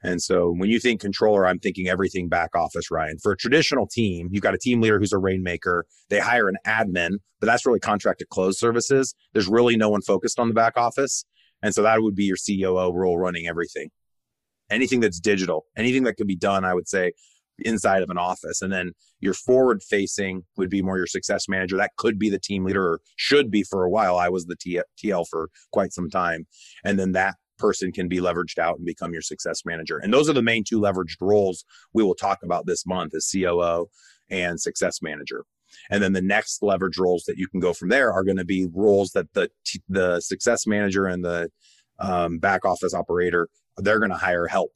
[0.02, 3.18] and so when you think controller, I'm thinking everything back office, Ryan.
[3.18, 5.84] For a traditional team, you've got a team leader who's a rainmaker.
[6.10, 9.14] They hire an admin, but that's really contracted close services.
[9.32, 11.24] There's really no one focused on the back office.
[11.62, 13.90] And so that would be your COO role running everything.
[14.70, 17.12] Anything that's digital, anything that could be done, I would say,
[17.58, 18.62] inside of an office.
[18.62, 21.76] And then your forward facing would be more your success manager.
[21.76, 24.16] That could be the team leader or should be for a while.
[24.16, 26.46] I was the TL for quite some time.
[26.84, 29.98] And then that person can be leveraged out and become your success manager.
[29.98, 33.30] And those are the main two leveraged roles we will talk about this month as
[33.32, 33.86] COO
[34.30, 35.44] and success manager.
[35.90, 38.44] And then the next leverage roles that you can go from there are going to
[38.44, 39.50] be roles that the
[39.88, 41.50] the success manager and the
[41.98, 44.72] um, back office operator they're going to hire help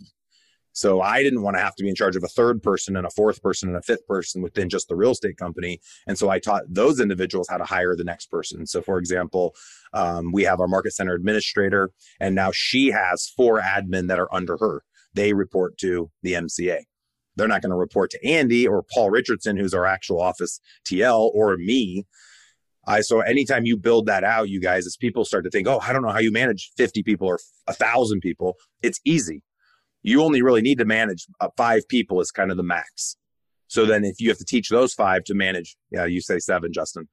[0.72, 3.06] so I didn't want to have to be in charge of a third person and
[3.06, 5.80] a fourth person and a fifth person within just the real estate company.
[6.06, 8.66] And so I taught those individuals how to hire the next person.
[8.66, 9.54] So, for example,
[9.92, 14.32] um, we have our market center administrator, and now she has four admin that are
[14.32, 14.82] under her.
[15.14, 16.78] They report to the MCA.
[17.36, 21.30] They're not going to report to Andy or Paul Richardson, who's our actual office TL,
[21.34, 22.06] or me.
[22.90, 25.80] I so anytime you build that out, you guys, as people start to think, oh,
[25.80, 29.42] I don't know how you manage 50 people or a thousand people, it's easy
[30.02, 33.16] you only really need to manage uh, five people is kind of the max.
[33.68, 36.72] So then if you have to teach those five to manage, yeah, you say seven,
[36.72, 37.08] Justin.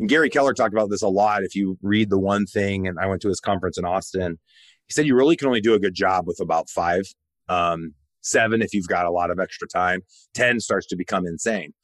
[0.00, 1.44] And Gary Keller talked about this a lot.
[1.44, 4.38] If you read the one thing, and I went to his conference in Austin,
[4.86, 7.04] he said you really can only do a good job with about five.
[7.48, 10.00] Um, seven if you've got a lot of extra time.
[10.32, 11.74] Ten starts to become insane.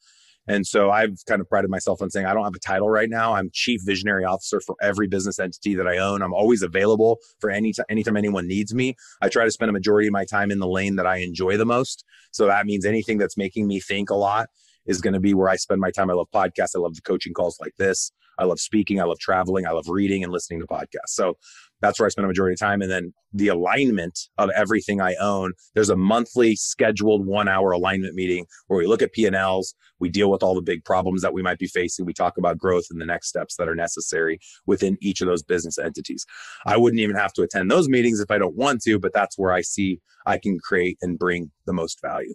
[0.49, 3.09] And so I've kind of prided myself on saying I don't have a title right
[3.09, 3.35] now.
[3.35, 6.23] I'm chief visionary officer for every business entity that I own.
[6.23, 8.95] I'm always available for any t- anytime anyone needs me.
[9.21, 11.55] I try to spend a majority of my time in the lane that I enjoy
[11.55, 12.03] the most.
[12.31, 14.49] So that means anything that's making me think a lot
[14.87, 16.09] is going to be where I spend my time.
[16.09, 16.75] I love podcasts.
[16.75, 18.11] I love the coaching calls like this.
[18.39, 18.99] I love speaking.
[18.99, 19.67] I love traveling.
[19.67, 21.09] I love reading and listening to podcasts.
[21.09, 21.37] So
[21.81, 22.81] that's where I spend a majority of time.
[22.81, 25.53] And then the alignment of everything I own.
[25.75, 30.31] There's a monthly scheduled one hour alignment meeting where we look at P&Ls, we deal
[30.31, 32.05] with all the big problems that we might be facing.
[32.05, 35.43] We talk about growth and the next steps that are necessary within each of those
[35.43, 36.25] business entities.
[36.65, 39.37] I wouldn't even have to attend those meetings if I don't want to, but that's
[39.37, 42.33] where I see I can create and bring the most value.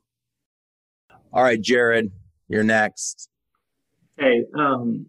[1.33, 2.13] All right, Jared,
[2.49, 3.29] you're next.
[4.17, 5.07] Hey, um,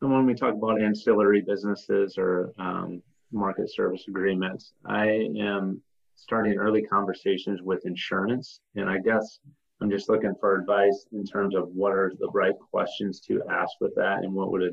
[0.00, 4.72] when we talk about ancillary businesses or um, market service agreements.
[4.84, 5.82] I am
[6.14, 9.40] starting early conversations with insurance, and I guess
[9.80, 13.72] I'm just looking for advice in terms of what are the right questions to ask
[13.80, 14.70] with that, and what would a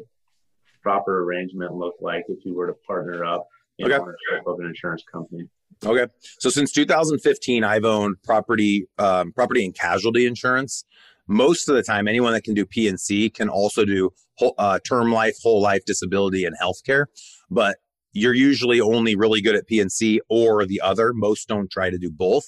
[0.82, 3.48] proper arrangement look like if you were to partner up
[3.80, 4.04] in okay.
[4.46, 5.48] of an insurance company.
[5.84, 6.08] Okay,
[6.40, 10.86] so since 2015, I've owned property, um, property and casualty insurance.
[11.28, 15.12] Most of the time, anyone that can do P&C can also do whole, uh, term
[15.12, 17.06] life, whole life, disability, and healthcare.
[17.50, 17.78] But
[18.14, 21.14] you're usually only really good at P&C or the other.
[21.14, 22.46] Most don't try to do both.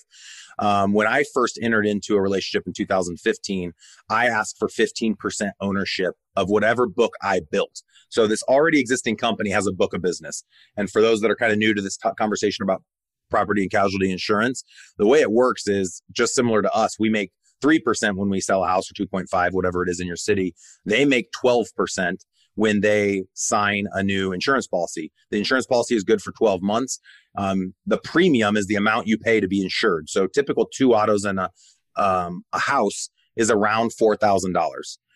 [0.60, 3.74] Um, when I first entered into a relationship in 2015,
[4.10, 5.16] I asked for 15%
[5.60, 7.82] ownership of whatever book I built.
[8.10, 10.44] So this already existing company has a book of business.
[10.78, 12.84] And for those that are kind of new to this t- conversation about
[13.30, 14.64] property and casualty insurance,
[14.98, 16.98] the way it works is just similar to us.
[17.00, 17.32] We make
[17.64, 20.54] 3% when we sell a house or 2.5 whatever it is in your city.
[20.86, 22.18] They make 12%
[22.56, 25.12] when they sign a new insurance policy.
[25.32, 27.00] The insurance policy is good for 12 months.
[27.38, 30.10] Um, the premium is the amount you pay to be insured.
[30.10, 31.50] So typical two autos and a,
[31.98, 34.54] um, a house is around $4,000.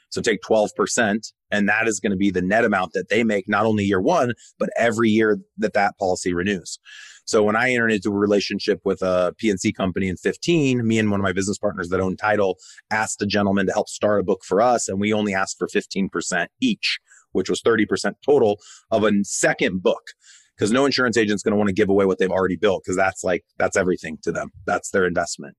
[0.09, 3.47] So take 12%, and that is going to be the net amount that they make
[3.47, 6.79] not only year one, but every year that that policy renews.
[7.25, 11.11] So when I entered into a relationship with a P&C company in 15, me and
[11.11, 12.57] one of my business partners that own title
[12.89, 15.67] asked a gentleman to help start a book for us, and we only asked for
[15.67, 16.99] 15% each
[17.33, 18.59] which was 30% total
[18.91, 20.11] of a second book
[20.57, 22.97] because no insurance agent's going to want to give away what they've already built because
[22.97, 25.55] that's like that's everything to them that's their investment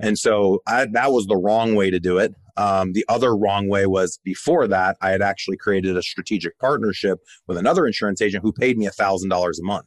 [0.00, 2.34] And so I, that was the wrong way to do it.
[2.56, 7.20] Um, the other wrong way was before that, I had actually created a strategic partnership
[7.46, 9.86] with another insurance agent who paid me $1,000 a month.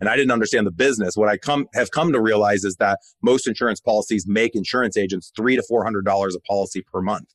[0.00, 1.16] And I didn't understand the business.
[1.16, 5.32] What I come have come to realize is that most insurance policies make insurance agents
[5.36, 7.28] three to four hundred dollars a policy per month.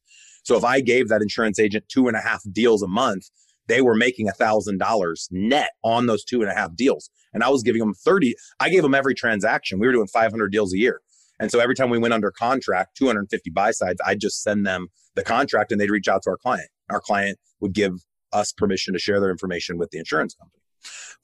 [0.47, 3.29] So if I gave that insurance agent two and a half deals a month,
[3.67, 7.09] they were making a thousand dollars net on those two and a half deals.
[7.33, 8.33] And I was giving them 30.
[8.61, 9.77] I gave them every transaction.
[9.77, 11.01] We were doing 500 deals a year.
[11.37, 14.87] And so every time we went under contract, 250 buy sides, I'd just send them
[15.15, 16.69] the contract and they'd reach out to our client.
[16.89, 17.95] Our client would give
[18.31, 20.61] us permission to share their information with the insurance company.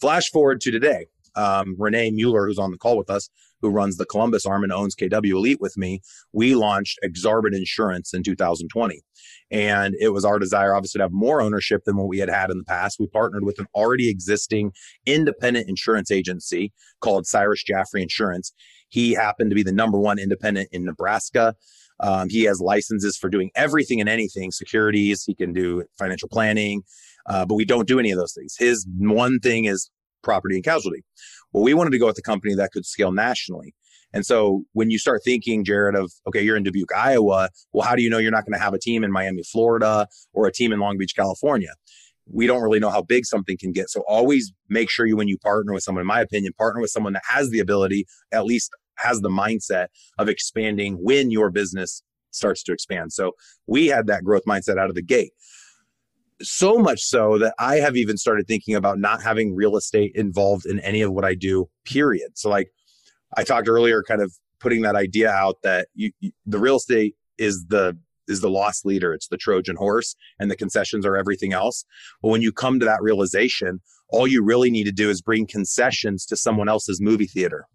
[0.02, 1.06] Flash forward to today.
[1.36, 3.30] Um, Renee Mueller, who's on the call with us,
[3.64, 6.02] who runs the Columbus arm and owns KW Elite with me,
[6.34, 9.02] we launched Exarban Insurance in 2020.
[9.50, 12.52] And it was our desire, obviously, to have more ownership than what we had had
[12.52, 12.98] in the past.
[13.00, 14.74] We partnered with an already existing
[15.06, 18.54] independent insurance agency called Cyrus Jaffrey Insurance.
[18.90, 21.56] He happened to be the number one independent in Nebraska.
[22.00, 25.24] Um, he has licenses for doing everything and anything securities.
[25.24, 26.82] He can do financial planning,
[27.30, 28.56] uh, but we don't do any of those things.
[28.58, 29.90] His one thing is
[30.24, 31.04] property and casualty.
[31.54, 33.74] Well, we wanted to go with a company that could scale nationally.
[34.16, 37.96] And so when you start thinking, Jared, of, okay, you're in Dubuque, Iowa, well, how
[37.96, 40.52] do you know you're not going to have a team in Miami, Florida, or a
[40.52, 41.72] team in Long Beach, California?
[42.32, 43.90] we don't really know how big something can get.
[43.90, 46.90] So always make sure you, when you partner with someone, in my opinion, partner with
[46.90, 49.88] someone that has the ability, at least has the mindset
[50.18, 53.14] of expanding when your business starts to expand.
[53.14, 53.34] So
[53.68, 55.32] we had that growth mindset out of the gate.
[56.42, 60.66] So much so that I have even started thinking about not having real estate involved
[60.66, 62.38] in any of what I do, period.
[62.38, 62.72] So, like
[63.36, 67.16] I talked earlier, kind of putting that idea out that you, you, the real estate
[67.38, 67.98] is the
[68.30, 71.84] is the loss leader it's the trojan horse and the concessions are everything else
[72.22, 75.46] but when you come to that realization all you really need to do is bring
[75.46, 77.66] concessions to someone else's movie theater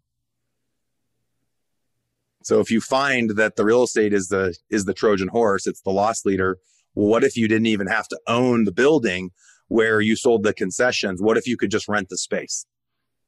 [2.49, 5.83] so if you find that the real estate is the is the Trojan horse, it's
[5.83, 6.57] the loss leader.
[6.99, 9.31] Well, what if you didn't even have to own the building
[9.69, 11.23] where you sold the concessions?
[11.23, 12.67] What if you could just rent the space?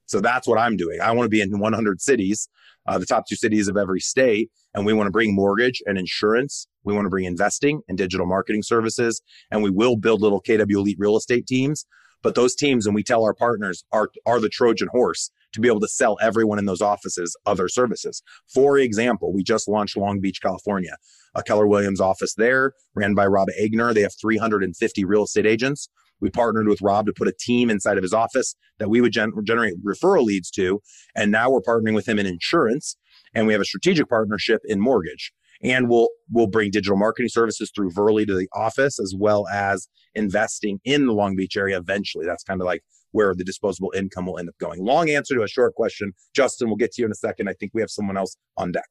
[0.06, 1.00] So that's what I'm doing.
[1.00, 2.48] I want to be in 100 cities,
[2.88, 5.98] uh, the top two cities of every state, and we want to bring mortgage and
[5.98, 6.66] insurance.
[6.82, 10.68] We want to bring investing and digital marketing services, and we will build little KW
[10.68, 11.86] Elite real estate teams.
[12.22, 15.68] But those teams, and we tell our partners, are are the Trojan horse to be
[15.68, 18.22] able to sell everyone in those offices other services.
[18.52, 20.96] For example, we just launched Long Beach, California,
[21.34, 23.94] a Keller Williams office there, ran by Rob Agner.
[23.94, 25.88] They have 350 real estate agents.
[26.20, 29.12] We partnered with Rob to put a team inside of his office that we would
[29.12, 30.80] gen- generate referral leads to.
[31.16, 32.96] And now we're partnering with him in insurance.
[33.34, 35.32] And we have a strategic partnership in mortgage
[35.62, 39.88] and we'll we'll bring digital marketing services through Verly to the office as well as
[40.14, 42.26] investing in the Long Beach area eventually.
[42.26, 44.84] That's kind of like where the disposable income will end up going.
[44.84, 46.12] Long answer to a short question.
[46.34, 47.48] Justin, we'll get to you in a second.
[47.48, 48.88] I think we have someone else on deck.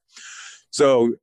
[0.71, 1.13] So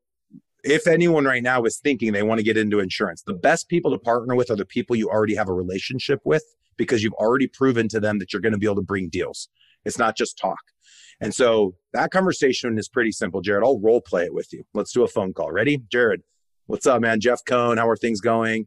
[0.65, 3.91] if anyone right now is thinking they want to get into insurance, the best people
[3.93, 6.43] to partner with are the people you already have a relationship with
[6.77, 9.49] because you've already proven to them that you're going to be able to bring deals.
[9.85, 10.59] It's not just talk.
[11.21, 13.65] And so that conversation is pretty simple, Jared.
[13.65, 14.65] I'll role play it with you.
[14.75, 15.51] Let's do a phone call.
[15.51, 15.79] Ready?
[15.91, 16.23] Jared,
[16.67, 17.21] what's up, man?
[17.21, 18.67] Jeff Cohn, how are things going?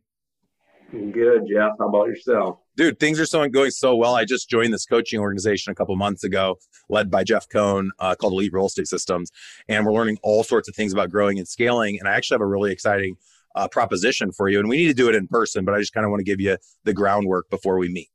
[0.92, 1.72] Good, Jeff.
[1.80, 2.60] How about yourself?
[2.76, 4.16] Dude, things are so going so well.
[4.16, 6.58] I just joined this coaching organization a couple months ago,
[6.90, 9.32] led by Jeff Cohn, uh, called Elite Real Estate Systems,
[9.68, 12.00] and we're learning all sorts of things about growing and scaling.
[12.00, 13.18] And I actually have a really exciting
[13.56, 15.66] uh, proposition for you, and we need to do it in person.
[15.66, 18.10] But I just kind of want to give you the groundwork before we meet.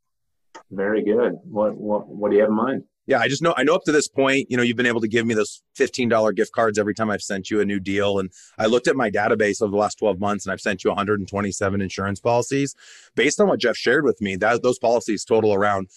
[0.71, 1.35] Very good.
[1.45, 2.85] What what what do you have in mind?
[3.07, 5.01] Yeah, I just know I know up to this point, you know, you've been able
[5.01, 8.19] to give me those $15 gift cards every time I've sent you a new deal.
[8.19, 10.91] And I looked at my database over the last 12 months and I've sent you
[10.91, 12.75] 127 insurance policies.
[13.15, 15.89] Based on what Jeff shared with me, that those policies total around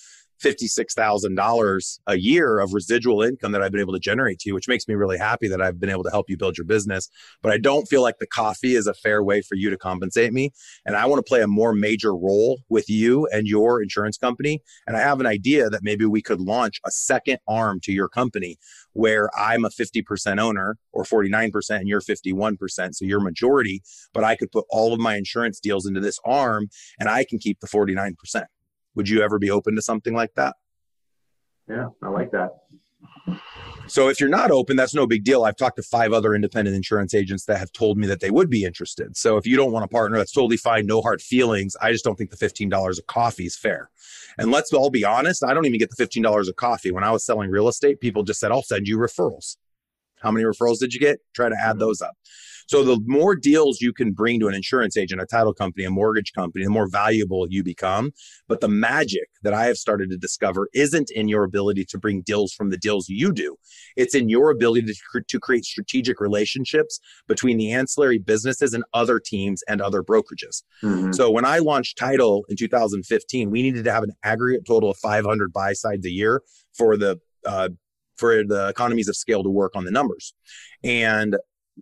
[0.43, 4.67] $56,000 a year of residual income that I've been able to generate to you, which
[4.67, 7.09] makes me really happy that I've been able to help you build your business.
[7.41, 10.33] But I don't feel like the coffee is a fair way for you to compensate
[10.33, 10.51] me.
[10.85, 14.61] And I want to play a more major role with you and your insurance company.
[14.85, 18.09] And I have an idea that maybe we could launch a second arm to your
[18.09, 18.57] company
[18.93, 22.95] where I'm a 50% owner or 49% and you're 51%.
[22.95, 23.81] So you're majority,
[24.13, 27.39] but I could put all of my insurance deals into this arm and I can
[27.39, 28.45] keep the 49%.
[28.97, 30.55] Would you ever be open to something like that?
[31.69, 32.49] Yeah, I like that.
[33.85, 35.43] So if you're not open, that's no big deal.
[35.43, 38.49] I've talked to five other independent insurance agents that have told me that they would
[38.49, 39.15] be interested.
[39.15, 40.87] So if you don't want a partner, that's totally fine.
[40.87, 41.75] No hard feelings.
[41.79, 43.91] I just don't think the $15 of coffee is fair.
[44.39, 46.91] And let's all be honest, I don't even get the $15 of coffee.
[46.91, 49.57] When I was selling real estate, people just said, I'll send you referrals.
[50.21, 51.19] How many referrals did you get?
[51.33, 51.79] Try to add mm-hmm.
[51.79, 52.17] those up.
[52.67, 55.89] So the more deals you can bring to an insurance agent, a title company, a
[55.89, 58.11] mortgage company, the more valuable you become.
[58.47, 62.21] But the magic that I have started to discover isn't in your ability to bring
[62.21, 63.57] deals from the deals you do.
[63.95, 69.19] It's in your ability to, to create strategic relationships between the ancillary businesses and other
[69.19, 70.63] teams and other brokerages.
[70.83, 71.13] Mm-hmm.
[71.13, 74.97] So when I launched Title in 2015, we needed to have an aggregate total of
[74.97, 76.41] 500 buy sides a year
[76.73, 77.69] for the uh,
[78.17, 80.33] for the economies of scale to work on the numbers.
[80.83, 81.37] And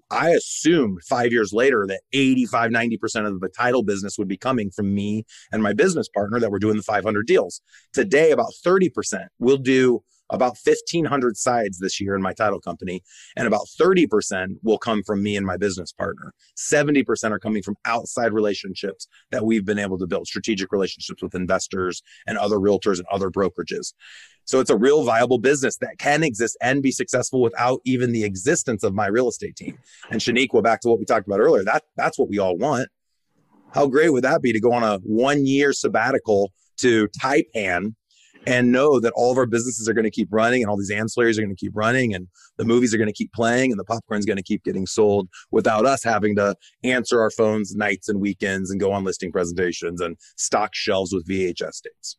[0.10, 4.72] I assumed five years later that 85, 90% of the title business would be coming
[4.72, 7.62] from me and my business partner that were doing the 500 deals.
[7.94, 13.02] Today, about 30% will do about 1,500 sides this year in my title company,
[13.36, 16.34] and about 30% will come from me and my business partner.
[16.58, 21.36] 70% are coming from outside relationships that we've been able to build, strategic relationships with
[21.36, 23.94] investors and other realtors and other brokerages.
[24.46, 28.24] So it's a real viable business that can exist and be successful without even the
[28.24, 29.78] existence of my real estate team.
[30.12, 32.88] And Shaniqua, back to what we talked about earlier, that that's what we all want.
[33.74, 37.96] How great would that be to go on a one year sabbatical to Taipan
[38.46, 40.92] and know that all of our businesses are going to keep running and all these
[40.92, 42.28] ancillaries are going to keep running and
[42.58, 45.28] the movies are going to keep playing and the popcorn's going to keep getting sold
[45.52, 50.02] without us having to answer our phones nights and weekends and go on listing presentations
[50.02, 52.18] and stock shelves with VHS tapes.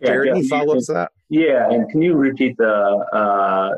[0.00, 1.12] Yeah, Jared, yeah, any follow ups to that?
[1.30, 2.66] Yeah, and can you repeat the?
[2.66, 3.70] Uh,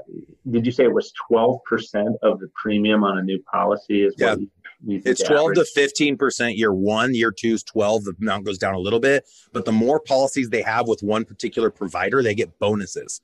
[0.50, 4.02] did you say it was twelve percent of the premium on a new policy?
[4.02, 4.34] Is yeah.
[4.34, 4.40] what
[4.86, 5.72] it's 12 average.
[5.74, 7.14] to 15% year one.
[7.14, 8.04] Year two is 12.
[8.04, 9.24] The amount goes down a little bit.
[9.52, 13.20] But the more policies they have with one particular provider, they get bonuses.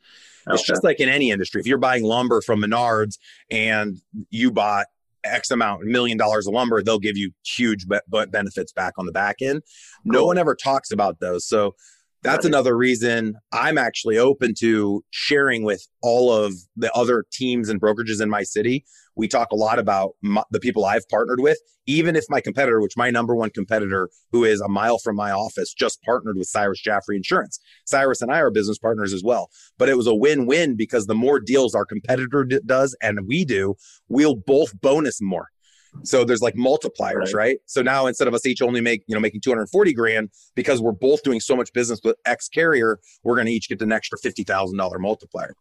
[0.47, 0.55] Okay.
[0.55, 1.61] It's just like in any industry.
[1.61, 3.19] If you're buying lumber from Menards
[3.51, 4.01] and
[4.31, 4.87] you bought
[5.25, 9.13] X amount, million dollars of lumber, they'll give you huge be- benefits back on the
[9.13, 9.63] back end.
[10.05, 10.13] Cool.
[10.13, 11.47] No one ever talks about those.
[11.47, 11.75] So
[12.23, 17.81] that's another reason I'm actually open to sharing with all of the other teams and
[17.81, 18.85] brokerages in my city.
[19.17, 22.81] We talk a lot about my, the people I've partnered with, even if my competitor,
[22.81, 26.47] which my number one competitor, who is a mile from my office, just partnered with
[26.47, 27.61] Cyrus Jaffrey Insurance.
[27.85, 29.51] Cyrus and I are business partners as well.
[29.77, 33.27] But it was a win win because the more deals our competitor d- does and
[33.27, 33.75] we do,
[34.09, 35.52] we'll both bonus more.
[36.05, 37.35] So there's like multipliers, right.
[37.35, 37.59] right.
[37.67, 40.93] So now instead of us each only make, you know, making 240 grand because we're
[40.93, 44.19] both doing so much business with X carrier, we're going to each get an extra
[44.19, 45.55] $50,000 multiplier.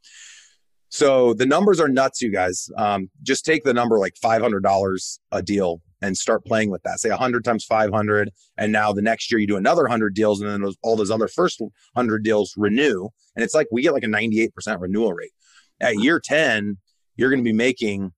[0.90, 2.70] So the numbers are nuts, you guys.
[2.78, 7.00] Um, just take the number like $500 a deal and start playing with that.
[7.00, 8.30] Say 100 times 500.
[8.58, 11.12] And now the next year you do another 100 deals and then those, all those
[11.12, 13.08] other first 100 deals renew.
[13.36, 14.50] And it's like we get like a 98%
[14.82, 15.32] renewal rate.
[15.80, 16.78] At year 10,
[17.16, 18.12] you're going to be making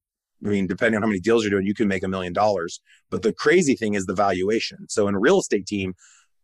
[0.43, 2.81] I mean, depending on how many deals you're doing, you can make a million dollars.
[3.09, 4.89] But the crazy thing is the valuation.
[4.89, 5.93] So in a real estate team,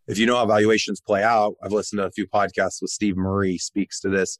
[0.07, 3.17] if you know how valuations play out, I've listened to a few podcasts with Steve
[3.17, 4.39] Murray speaks to this.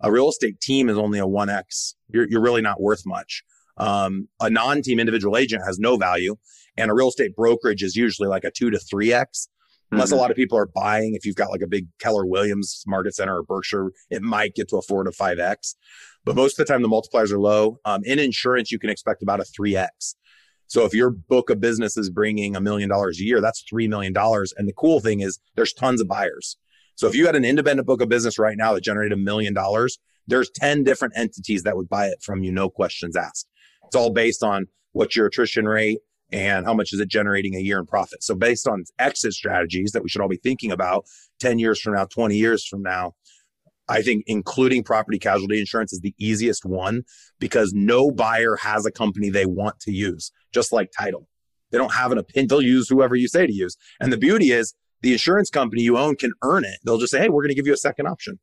[0.00, 1.94] A real estate team is only a 1x.
[2.08, 3.42] You're, you're really not worth much.
[3.78, 6.36] Um, a non-team individual agent has no value
[6.76, 9.48] and a real estate brokerage is usually like a two to 3x
[9.92, 10.14] unless mm-hmm.
[10.14, 13.14] a lot of people are buying if you've got like a big keller williams market
[13.14, 15.76] center or berkshire it might get to a four to five x
[16.26, 17.78] but most of the time the multipliers are low.
[17.86, 20.16] Um, in insurance, you can expect about a 3x.
[20.66, 23.88] So if your book of business is bringing a million dollars a year, that's $3
[23.88, 24.12] million.
[24.58, 26.56] And the cool thing is there's tons of buyers.
[26.96, 29.54] So if you had an independent book of business right now that generated a million
[29.54, 33.46] dollars, there's 10 different entities that would buy it from you, no questions asked.
[33.86, 36.00] It's all based on what's your attrition rate
[36.32, 38.24] and how much is it generating a year in profit.
[38.24, 41.04] So based on exit strategies that we should all be thinking about
[41.38, 43.12] 10 years from now, 20 years from now,
[43.88, 47.04] I think including property casualty insurance is the easiest one
[47.38, 51.28] because no buyer has a company they want to use, just like title.
[51.70, 52.48] They don't have an opinion.
[52.48, 53.76] They'll use whoever you say to use.
[54.00, 56.78] And the beauty is the insurance company you own can earn it.
[56.84, 58.38] They'll just say, hey, we're going to give you a second option.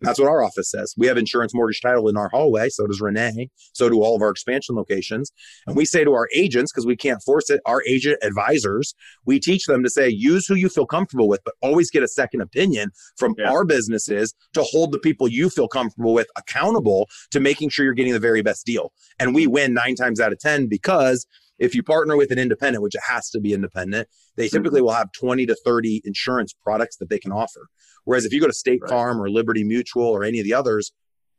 [0.00, 0.94] That's what our office says.
[0.96, 2.68] We have insurance mortgage title in our hallway.
[2.68, 3.50] So does Renee.
[3.72, 5.32] So do all of our expansion locations.
[5.66, 9.40] And we say to our agents, because we can't force it, our agent advisors, we
[9.40, 12.40] teach them to say, use who you feel comfortable with, but always get a second
[12.40, 13.50] opinion from yeah.
[13.50, 17.94] our businesses to hold the people you feel comfortable with accountable to making sure you're
[17.94, 18.92] getting the very best deal.
[19.18, 21.26] And we win nine times out of 10 because
[21.58, 24.56] if you partner with an independent, which it has to be independent, they mm-hmm.
[24.56, 27.68] typically will have 20 to 30 insurance products that they can offer.
[28.04, 28.90] Whereas if you go to State right.
[28.90, 30.92] Farm or Liberty Mutual or any of the others,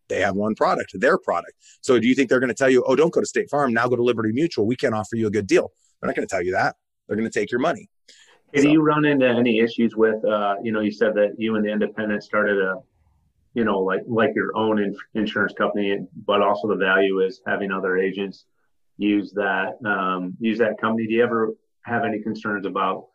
[0.08, 1.54] they have one product, their product.
[1.82, 3.74] So do you think they're going to tell you, oh, don't go to State Farm,
[3.74, 4.66] now go to Liberty Mutual.
[4.66, 5.72] We can't offer you a good deal.
[6.02, 6.76] They're not going to tell you that.
[7.08, 7.90] They're going to take your money.
[8.54, 11.36] Hey, so, do you run into any issues with, uh, you know, you said that
[11.38, 12.76] you and the independent started a,
[13.54, 17.72] you know, like like your own in- insurance company, but also the value is having
[17.72, 18.46] other agents
[18.98, 21.08] use that um, use that company.
[21.08, 21.54] Do you ever
[21.86, 23.08] have any concerns about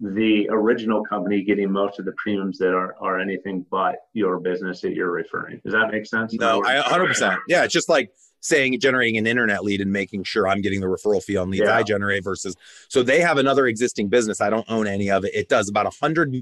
[0.00, 4.80] the original company getting most of the premiums that are, are anything but your business
[4.80, 5.60] that you're referring.
[5.64, 6.32] Does that make sense?
[6.34, 7.38] No, I 100%.
[7.48, 10.86] Yeah, it's just like saying generating an internet lead and making sure I'm getting the
[10.86, 11.76] referral fee on leads yeah.
[11.76, 12.54] I generate versus
[12.88, 14.40] so they have another existing business.
[14.40, 15.34] I don't own any of it.
[15.34, 16.34] It does about a hundred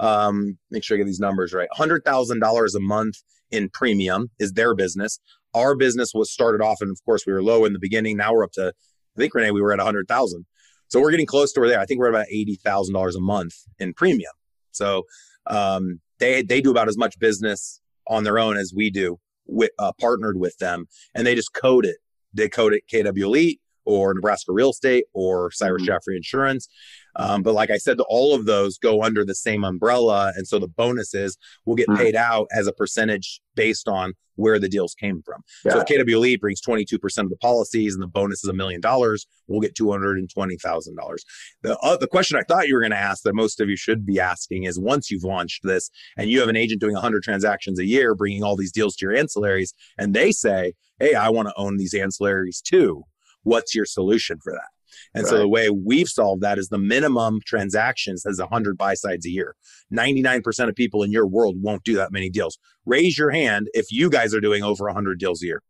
[0.00, 1.68] um make sure I get these numbers right.
[1.70, 5.20] hundred thousand dollars a month in premium is their business.
[5.54, 8.16] Our business was started off, and of course we were low in the beginning.
[8.16, 8.74] Now we're up to
[9.16, 10.46] I think Renee, we were at a hundred thousand.
[10.88, 11.80] So we're getting close to where there.
[11.80, 14.32] I think we're at about eighty thousand dollars a month in premium.
[14.70, 15.04] So
[15.46, 19.70] um, they they do about as much business on their own as we do with,
[19.78, 21.96] uh, partnered with them, and they just code it.
[22.32, 25.86] They code it KW Elite or Nebraska Real Estate or Cyrus mm-hmm.
[25.86, 26.68] Jeffrey Insurance.
[27.16, 30.32] Um, but like I said, all of those go under the same umbrella.
[30.36, 32.02] And so the bonuses will get mm-hmm.
[32.02, 35.42] paid out as a percentage based on where the deals came from.
[35.64, 35.72] Yeah.
[35.72, 38.80] So if KW Elite brings 22% of the policies and the bonus is a million
[38.80, 41.16] dollars, we'll get $220,000.
[41.62, 43.76] The, uh, the question I thought you were going to ask that most of you
[43.76, 47.22] should be asking is once you've launched this and you have an agent doing 100
[47.22, 51.28] transactions a year, bringing all these deals to your ancillaries, and they say, hey, I
[51.28, 53.04] want to own these ancillaries too.
[53.42, 54.73] What's your solution for that?
[55.14, 55.30] And right.
[55.30, 59.30] so the way we've solved that is the minimum transactions has 100 buy sides a
[59.30, 59.54] year.
[59.92, 62.58] 99% of people in your world won't do that many deals.
[62.86, 65.62] Raise your hand if you guys are doing over 100 deals a year.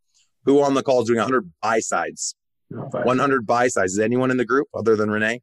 [0.44, 2.34] Who on the call is doing 100 buy sides?
[2.68, 3.92] 100 buy sides.
[3.92, 5.42] Is anyone in the group other than Renee?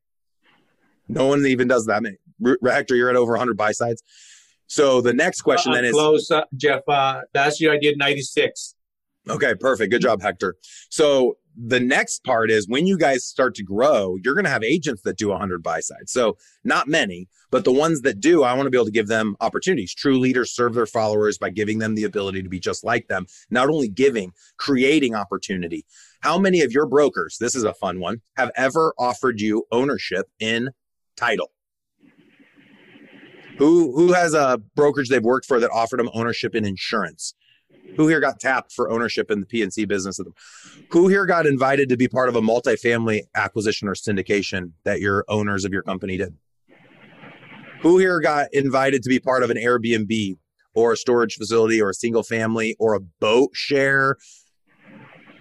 [1.07, 2.17] No one even does that many.
[2.63, 4.03] Hector, you're at over 100 buy sides.
[4.67, 6.81] So the next question uh, then is close up, Jeff.
[6.87, 8.75] Uh, last year I did 96.
[9.29, 9.91] Okay, perfect.
[9.91, 10.55] Good job, Hector.
[10.89, 14.63] So the next part is when you guys start to grow, you're going to have
[14.63, 16.11] agents that do 100 buy sides.
[16.11, 19.07] So, not many, but the ones that do, I want to be able to give
[19.07, 19.93] them opportunities.
[19.93, 23.25] True leaders serve their followers by giving them the ability to be just like them,
[23.49, 25.85] not only giving, creating opportunity.
[26.21, 30.29] How many of your brokers, this is a fun one, have ever offered you ownership
[30.39, 30.69] in
[31.17, 31.51] title?
[33.57, 37.35] Who who has a brokerage they've worked for that offered them ownership in insurance?
[37.97, 40.19] Who here got tapped for ownership in the P&C business?
[40.91, 45.25] Who here got invited to be part of a multifamily acquisition or syndication that your
[45.27, 46.35] owners of your company did?
[47.81, 50.37] Who here got invited to be part of an Airbnb
[50.73, 54.17] or a storage facility or a single family or a boat share?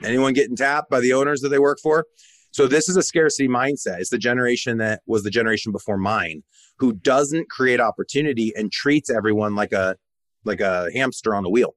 [0.02, 2.06] Anyone getting tapped by the owners that they work for?
[2.52, 4.00] So this is a scarcity mindset.
[4.00, 6.42] It's the generation that was the generation before mine
[6.78, 9.96] who doesn't create opportunity and treats everyone like a
[10.44, 11.74] like a hamster on a wheel.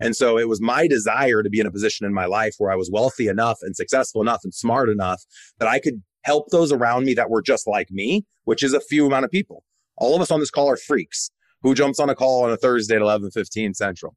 [0.00, 2.72] And so it was my desire to be in a position in my life where
[2.72, 5.22] I was wealthy enough and successful enough and smart enough
[5.58, 8.80] that I could help those around me that were just like me, which is a
[8.80, 9.64] few amount of people.
[9.96, 11.30] All of us on this call are freaks
[11.62, 14.16] who jumps on a call on a Thursday at 11:15 Central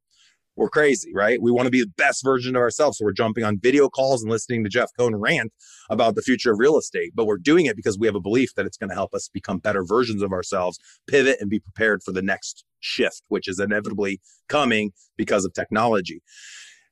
[0.55, 1.41] we're crazy, right?
[1.41, 2.97] We want to be the best version of ourselves.
[2.97, 5.51] So we're jumping on video calls and listening to Jeff Cohn rant
[5.89, 7.11] about the future of real estate.
[7.13, 9.29] But we're doing it because we have a belief that it's going to help us
[9.29, 13.59] become better versions of ourselves, pivot, and be prepared for the next shift, which is
[13.59, 16.21] inevitably coming because of technology.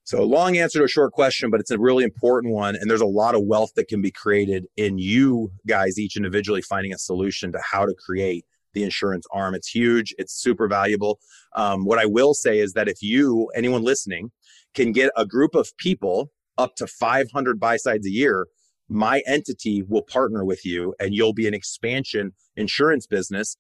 [0.06, 2.76] So, long answer to a short question, but it's a really important one.
[2.76, 6.62] And there's a lot of wealth that can be created in you guys, each individually
[6.62, 9.56] finding a solution to how to create the insurance arm.
[9.56, 10.14] It's huge.
[10.18, 11.20] It's super valuable.
[11.56, 14.32] Um, what I will say is that if you, anyone listening,
[14.74, 18.48] can get a group of people up to 500 buy sides a year,
[18.90, 23.58] my entity will partner with you and you'll be an expansion insurance business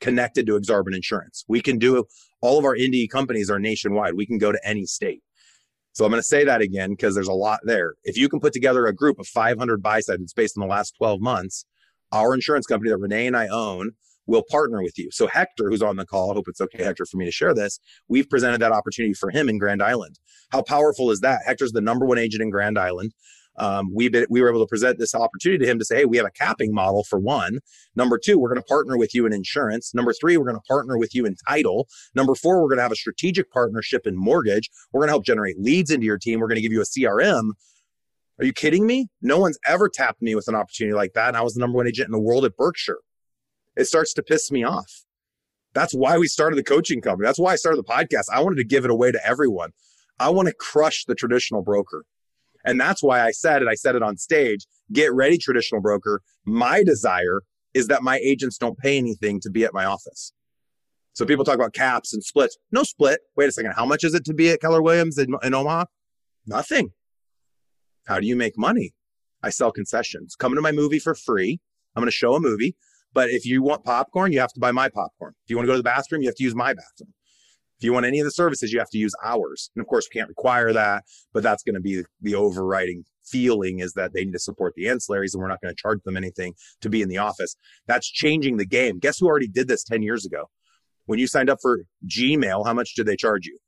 [0.00, 1.44] connected to Exarban Insurance.
[1.48, 2.04] We can do
[2.42, 4.14] all of our indie companies are nationwide.
[4.14, 5.22] We can go to any state.
[5.92, 7.94] So I'm going to say that again because there's a lot there.
[8.02, 10.66] If you can put together a group of 500 buy sides, it's based on the
[10.66, 11.64] last 12 months.
[12.10, 13.92] Our insurance company that Renee and I own
[14.26, 15.08] will partner with you.
[15.10, 17.54] So Hector, who's on the call, I hope it's okay, Hector, for me to share
[17.54, 17.78] this.
[18.08, 20.18] We've presented that opportunity for him in Grand Island.
[20.50, 21.40] How powerful is that?
[21.44, 23.12] Hector's the number one agent in Grand Island.
[23.56, 26.04] Um, we been, we were able to present this opportunity to him to say, hey,
[26.04, 27.60] we have a capping model for one.
[27.94, 29.94] Number two, we're going to partner with you in insurance.
[29.94, 31.86] Number three, we're going to partner with you in title.
[32.14, 34.70] Number four, we're going to have a strategic partnership in mortgage.
[34.92, 36.40] We're going to help generate leads into your team.
[36.40, 37.50] We're going to give you a CRM.
[38.40, 39.06] Are you kidding me?
[39.22, 41.28] No one's ever tapped me with an opportunity like that.
[41.28, 42.98] And I was the number one agent in the world at Berkshire
[43.76, 45.04] it starts to piss me off.
[45.74, 47.26] That's why we started the coaching company.
[47.26, 48.24] That's why I started the podcast.
[48.32, 49.70] I wanted to give it away to everyone.
[50.20, 52.04] I want to crush the traditional broker.
[52.64, 53.68] And that's why I said it.
[53.68, 56.20] I said it on stage get ready, traditional broker.
[56.44, 60.32] My desire is that my agents don't pay anything to be at my office.
[61.14, 62.56] So people talk about caps and splits.
[62.70, 63.20] No split.
[63.36, 63.72] Wait a second.
[63.76, 65.86] How much is it to be at Keller Williams in, in Omaha?
[66.46, 66.90] Nothing.
[68.06, 68.94] How do you make money?
[69.42, 70.34] I sell concessions.
[70.36, 71.60] Come to my movie for free.
[71.94, 72.76] I'm going to show a movie.
[73.14, 75.34] But if you want popcorn, you have to buy my popcorn.
[75.44, 77.14] If you want to go to the bathroom, you have to use my bathroom.
[77.78, 79.70] If you want any of the services, you have to use ours.
[79.74, 83.78] And of course, we can't require that, but that's going to be the overriding feeling
[83.78, 86.16] is that they need to support the ancillaries and we're not going to charge them
[86.16, 87.56] anything to be in the office.
[87.86, 88.98] That's changing the game.
[88.98, 90.50] Guess who already did this 10 years ago?
[91.06, 93.58] When you signed up for Gmail, how much did they charge you?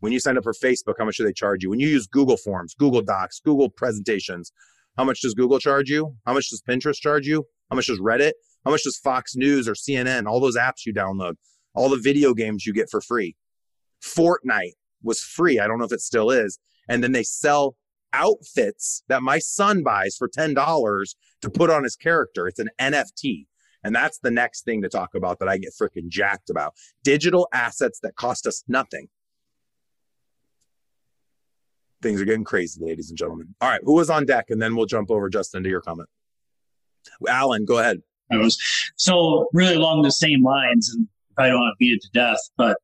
[0.00, 1.70] When you signed up for Facebook, how much do they charge you?
[1.70, 4.52] When you use Google Forms, Google Docs, Google presentations,
[4.96, 6.14] how much does Google charge you?
[6.26, 7.44] How much does Pinterest charge you?
[7.70, 8.32] How much does Reddit?
[8.64, 11.34] How much does Fox News or CNN, all those apps you download,
[11.74, 13.36] all the video games you get for free?
[14.02, 15.58] Fortnite was free.
[15.58, 16.58] I don't know if it still is.
[16.88, 17.76] And then they sell
[18.12, 22.46] outfits that my son buys for $10 to put on his character.
[22.46, 23.46] It's an NFT.
[23.84, 26.74] And that's the next thing to talk about that I get freaking jacked about.
[27.02, 29.08] Digital assets that cost us nothing.
[32.00, 33.54] Things are getting crazy, ladies and gentlemen.
[33.60, 34.50] All right, who was on deck?
[34.50, 36.08] And then we'll jump over, Justin, to your comment.
[37.28, 38.02] Alan, go ahead.
[38.30, 38.58] I was
[38.96, 41.06] so, really along the same lines, and
[41.38, 42.76] I don't want to beat it to death, but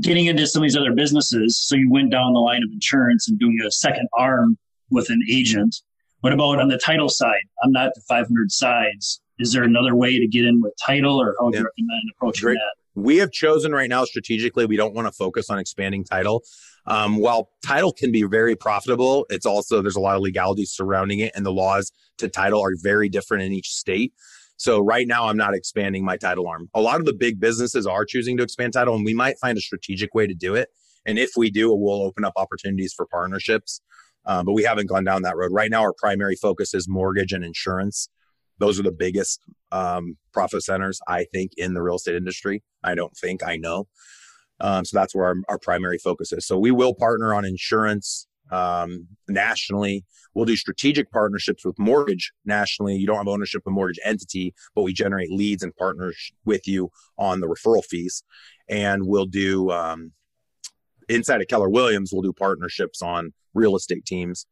[0.00, 1.58] getting into some of these other businesses.
[1.58, 4.58] So, you went down the line of insurance and doing a second arm
[4.90, 5.76] with an agent.
[6.20, 7.42] What about on the title side?
[7.62, 9.20] I'm not the 500 sides.
[9.38, 11.60] Is there another way to get in with title, or how would yeah.
[11.60, 12.54] you recommend approaching Great.
[12.54, 13.00] that?
[13.00, 16.44] We have chosen right now strategically, we don't want to focus on expanding title.
[16.86, 21.20] Um, while title can be very profitable, it's also there's a lot of legalities surrounding
[21.20, 24.12] it, and the laws to title are very different in each state.
[24.56, 26.68] So right now, I'm not expanding my title arm.
[26.74, 29.58] A lot of the big businesses are choosing to expand title, and we might find
[29.58, 30.68] a strategic way to do it.
[31.06, 33.80] And if we do, we'll open up opportunities for partnerships.
[34.26, 35.50] Um, but we haven't gone down that road.
[35.52, 38.08] Right now, our primary focus is mortgage and insurance.
[38.58, 39.40] Those are the biggest
[39.72, 42.62] um, profit centers, I think, in the real estate industry.
[42.82, 43.88] I don't think, I know.
[44.60, 46.46] Um, so that's where our, our primary focus is.
[46.46, 50.04] So we will partner on insurance um, nationally.
[50.34, 52.96] We'll do strategic partnerships with mortgage nationally.
[52.96, 56.90] You don't have ownership of mortgage entity, but we generate leads and partners with you
[57.18, 58.22] on the referral fees.
[58.68, 60.12] And we'll do um,
[61.08, 64.46] inside of Keller Williams, we'll do partnerships on real estate teams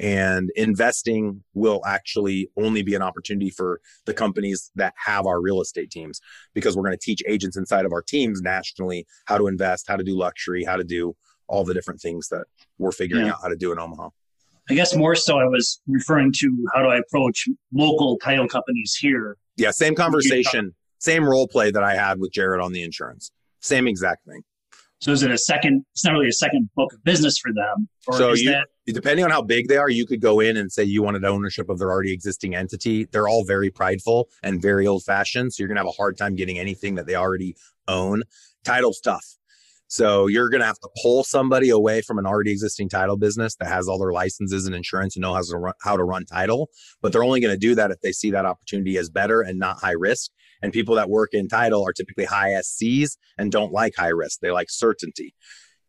[0.00, 5.60] and investing will actually only be an opportunity for the companies that have our real
[5.60, 6.20] estate teams
[6.54, 9.96] because we're going to teach agents inside of our teams nationally how to invest, how
[9.96, 11.14] to do luxury, how to do
[11.48, 12.44] all the different things that
[12.78, 13.32] we're figuring yeah.
[13.32, 14.10] out how to do in Omaha.
[14.70, 18.94] I guess more so, I was referring to how do I approach local title companies
[18.94, 19.36] here.
[19.56, 23.32] Yeah, same conversation, same role play that I had with Jared on the insurance.
[23.60, 24.42] Same exact thing.
[25.00, 25.84] So is it a second?
[25.92, 27.88] It's not really a second book of business for them.
[28.12, 30.84] so you, that, depending on how big they are, you could go in and say
[30.84, 33.06] you wanted ownership of their already existing entity.
[33.10, 35.52] They're all very prideful and very old fashioned.
[35.52, 37.56] So you're gonna have a hard time getting anything that they already
[37.88, 38.22] own.
[38.62, 39.26] Title's tough.
[39.92, 43.56] So you're going to have to pull somebody away from an already existing title business
[43.56, 46.24] that has all their licenses and insurance and know how to run, how to run
[46.24, 46.70] title.
[47.02, 49.58] But they're only going to do that if they see that opportunity as better and
[49.58, 50.30] not high risk.
[50.62, 54.40] And people that work in title are typically high SCs and don't like high risk.
[54.40, 55.34] They like certainty.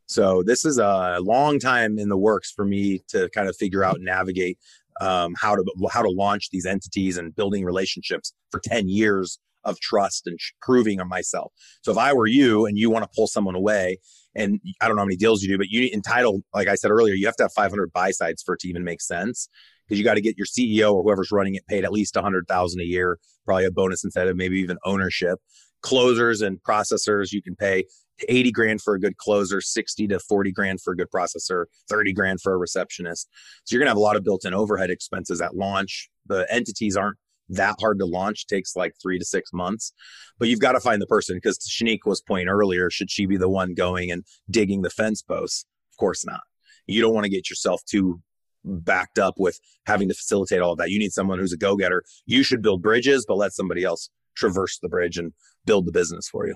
[0.07, 3.85] So this is a long time in the works for me to kind of figure
[3.85, 4.57] out and navigate
[4.99, 9.79] um, how to how to launch these entities and building relationships for 10 years of
[9.79, 11.51] trust and proving on myself.
[11.81, 13.97] So if I were you and you want to pull someone away,
[14.35, 16.91] and I don't know how many deals you do, but you entitle, like I said
[16.91, 19.47] earlier, you have to have 500 buy sides for it to even make sense
[19.87, 22.81] because you got to get your CEO or whoever's running it paid at least 100,000
[22.81, 25.39] a year, probably a bonus incentive, maybe even ownership.
[25.81, 27.83] Closers and processors, you can pay
[28.29, 32.13] 80 grand for a good closer, 60 to 40 grand for a good processor, 30
[32.13, 33.27] grand for a receptionist.
[33.65, 36.09] So you're going to have a lot of built in overhead expenses at launch.
[36.27, 37.17] The entities aren't
[37.49, 39.93] that hard to launch takes like three to six months
[40.39, 43.49] but you've got to find the person because Shaniqua's point earlier should she be the
[43.49, 45.65] one going and digging the fence posts?
[45.91, 46.41] Of course not.
[46.87, 48.21] You don't want to get yourself too
[48.65, 50.89] backed up with having to facilitate all of that.
[50.89, 52.03] You need someone who's a go-getter.
[52.25, 55.33] You should build bridges but let somebody else traverse the bridge and
[55.65, 56.55] build the business for you.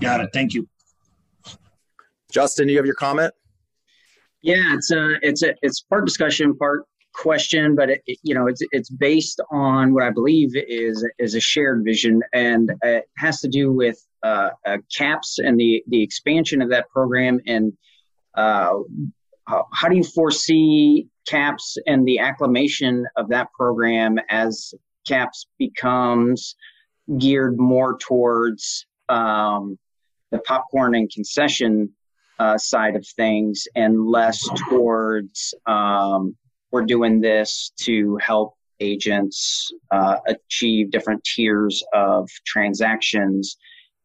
[0.00, 0.30] Got it.
[0.32, 0.68] Thank you.
[2.30, 3.32] Justin do you have your comment?
[4.42, 8.62] Yeah it's a it's a it's part discussion part question, but it, you know, it's
[8.72, 13.48] it's based on what I believe is is a shared vision, and it has to
[13.48, 17.72] do with uh, uh, CAPS and the the expansion of that program, and
[18.34, 18.72] uh,
[19.46, 24.72] how, do you foresee CAPS and the acclamation of that program as
[25.06, 26.56] CAPS becomes
[27.18, 29.78] geared more towards um,
[30.30, 31.90] the popcorn and concession
[32.38, 36.36] uh, side of things and less towards um,
[36.72, 43.56] we're doing this to help agents uh, achieve different tiers of transactions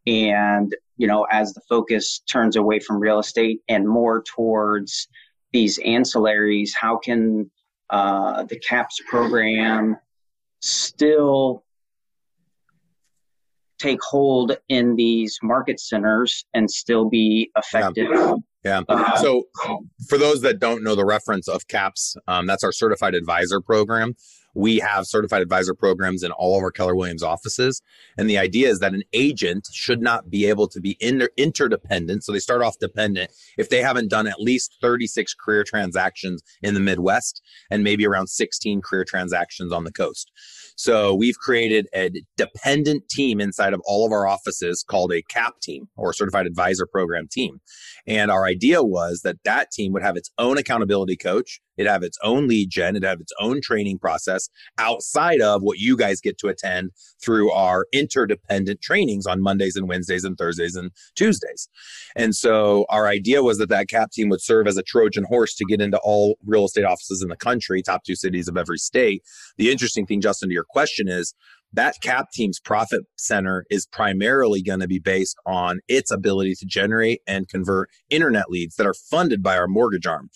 [0.05, 5.07] and you know as the focus turns away from real estate and more towards
[5.51, 7.49] these ancillaries how can
[7.89, 9.97] uh, the caps program
[10.59, 11.63] still
[13.79, 18.33] take hold in these market centers and still be effective yeah.
[18.67, 19.15] Yeah.
[19.15, 19.43] So,
[20.09, 24.15] for those that don't know the reference of CAPS, um, that's our certified advisor program.
[24.57, 27.79] We have certified advisor programs in all of our Keller Williams offices.
[28.17, 32.23] And the idea is that an agent should not be able to be inter- interdependent.
[32.23, 33.29] So they start off dependent
[33.59, 37.39] if they haven't done at least 36 career transactions in the Midwest
[37.69, 40.31] and maybe around 16 career transactions on the coast.
[40.75, 45.59] So we've created a dependent team inside of all of our offices called a CAP
[45.61, 47.61] team or certified advisor program team.
[48.07, 51.61] And our idea was that that team would have its own accountability coach.
[51.77, 52.95] It'd have its own lead gen.
[52.95, 56.91] It'd have its own training process outside of what you guys get to attend
[57.23, 61.69] through our interdependent trainings on Mondays and Wednesdays and Thursdays and Tuesdays.
[62.15, 65.55] And so our idea was that that CAP team would serve as a Trojan horse
[65.55, 68.77] to get into all real estate offices in the country, top two cities of every
[68.77, 69.23] state.
[69.57, 71.33] The interesting thing, Justin, to your question is
[71.73, 76.65] that cap team's profit center is primarily going to be based on its ability to
[76.65, 80.29] generate and convert internet leads that are funded by our mortgage arm.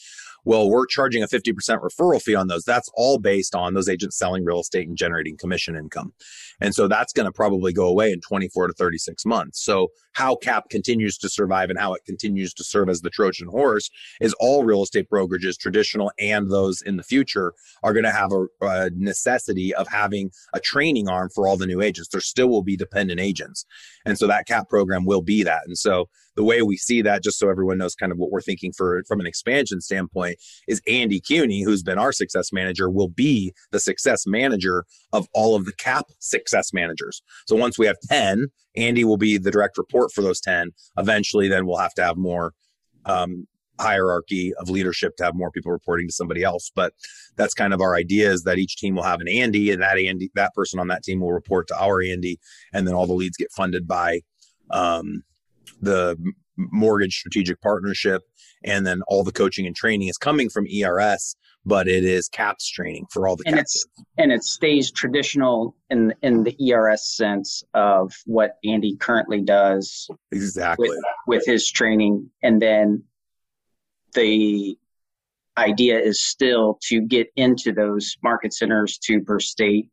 [0.44, 2.64] Well, we're charging a 50% referral fee on those.
[2.64, 6.14] That's all based on those agents selling real estate and generating commission income.
[6.60, 9.64] And so that's going to probably go away in 24 to 36 months.
[9.64, 13.48] So, how CAP continues to survive and how it continues to serve as the Trojan
[13.48, 13.90] horse
[14.20, 18.34] is all real estate brokerages, traditional and those in the future, are going to have
[18.34, 22.10] a, a necessity of having a training arm for all the new agents.
[22.10, 23.66] There still will be dependent agents.
[24.06, 25.62] And so that CAP program will be that.
[25.66, 28.42] And so the way we see that, just so everyone knows kind of what we're
[28.42, 30.31] thinking for from an expansion standpoint,
[30.68, 35.56] is Andy Cuny, who's been our success manager, will be the success manager of all
[35.56, 37.22] of the CAP success managers.
[37.48, 40.72] So once we have 10, Andy will be the direct report for those 10.
[40.98, 42.54] Eventually, then we'll have to have more
[43.06, 43.48] um,
[43.80, 46.72] hierarchy of leadership to have more people reporting to somebody else.
[46.74, 46.94] But
[47.36, 49.98] that's kind of our idea is that each team will have an Andy, and that
[49.98, 52.40] Andy, that person on that team will report to our Andy,
[52.74, 54.22] and then all the leads get funded by
[54.70, 55.24] um,
[55.82, 56.16] the
[56.58, 58.22] mortgage strategic partnership
[58.64, 61.36] and then all the coaching and training is coming from ERS
[61.66, 63.86] but it is caps training for all the and captains.
[63.86, 70.08] it's and it stays traditional in in the ERS sense of what andy currently does
[70.32, 73.04] exactly with, with his training and then
[74.14, 74.78] the
[75.58, 79.90] idea is still to get into those market centers to per state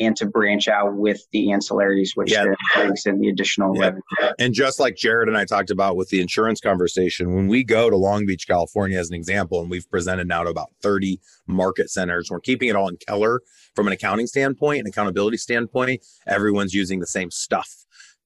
[0.00, 2.44] and to branch out with the ancillaries, which yeah.
[2.74, 3.82] brings in the additional yeah.
[3.82, 4.02] revenue.
[4.38, 7.90] And just like Jared and I talked about with the insurance conversation, when we go
[7.90, 11.90] to Long Beach, California, as an example, and we've presented now to about 30 market
[11.90, 13.40] centers, we're keeping it all in Keller
[13.74, 16.04] from an accounting standpoint and accountability standpoint.
[16.26, 17.68] Everyone's using the same stuff.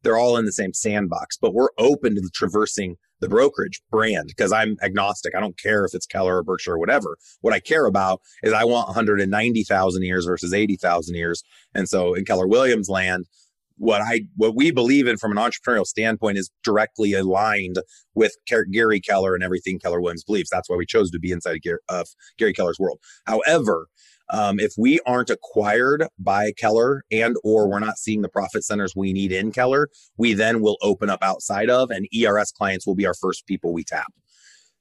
[0.03, 4.53] They're all in the same sandbox, but we're open to traversing the brokerage brand because
[4.53, 5.35] I'm agnostic.
[5.35, 7.17] I don't care if it's Keller or Berkshire or whatever.
[7.41, 11.43] What I care about is I want 190,000 years versus 80,000 years.
[11.73, 13.27] And so in Keller Williams land,
[13.77, 17.77] what I what we believe in from an entrepreneurial standpoint is directly aligned
[18.15, 20.51] with Gary Keller and everything Keller Williams believes.
[20.51, 22.07] That's why we chose to be inside of Gary, of
[22.39, 22.99] Gary Keller's world.
[23.27, 23.89] However,
[24.31, 28.95] um, if we aren't acquired by Keller and or we're not seeing the profit centers
[28.97, 32.95] we need in Keller, we then will open up outside of and ERS clients will
[32.95, 34.13] be our first people we tap.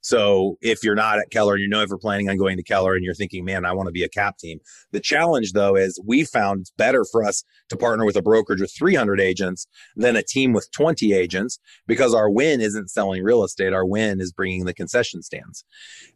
[0.02, 2.64] So if you're not at Keller and you know if you're planning on going to
[2.64, 4.60] Keller and you're thinking, man, I want to be a cap team.
[4.92, 8.62] The challenge though is we found it's better for us to partner with a brokerage
[8.62, 13.44] with 300 agents than a team with 20 agents because our win isn't selling real
[13.44, 13.74] estate.
[13.74, 15.64] Our win is bringing the concession stands.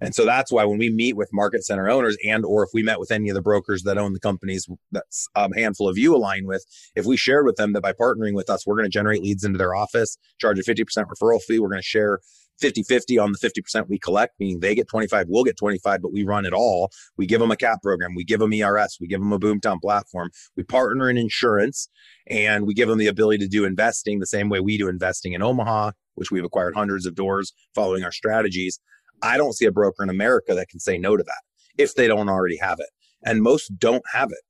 [0.01, 2.83] And so that's why when we meet with market center owners and or if we
[2.83, 5.03] met with any of the brokers that own the companies that
[5.35, 6.65] a um, handful of you align with,
[6.95, 9.43] if we shared with them that by partnering with us, we're going to generate leads
[9.43, 12.19] into their office, charge a 50% referral fee, we're going to share
[12.59, 16.13] 50 50 on the 50% we collect, meaning they get 25, we'll get 25, but
[16.13, 16.89] we run it all.
[17.17, 19.81] We give them a cap program, we give them ERS, we give them a Boomtown
[19.81, 21.89] platform, we partner in insurance,
[22.27, 25.33] and we give them the ability to do investing the same way we do investing
[25.33, 28.79] in Omaha, which we've acquired hundreds of doors following our strategies.
[29.21, 31.41] I don't see a broker in America that can say no to that
[31.77, 32.89] if they don't already have it.
[33.23, 34.41] And most don't have it.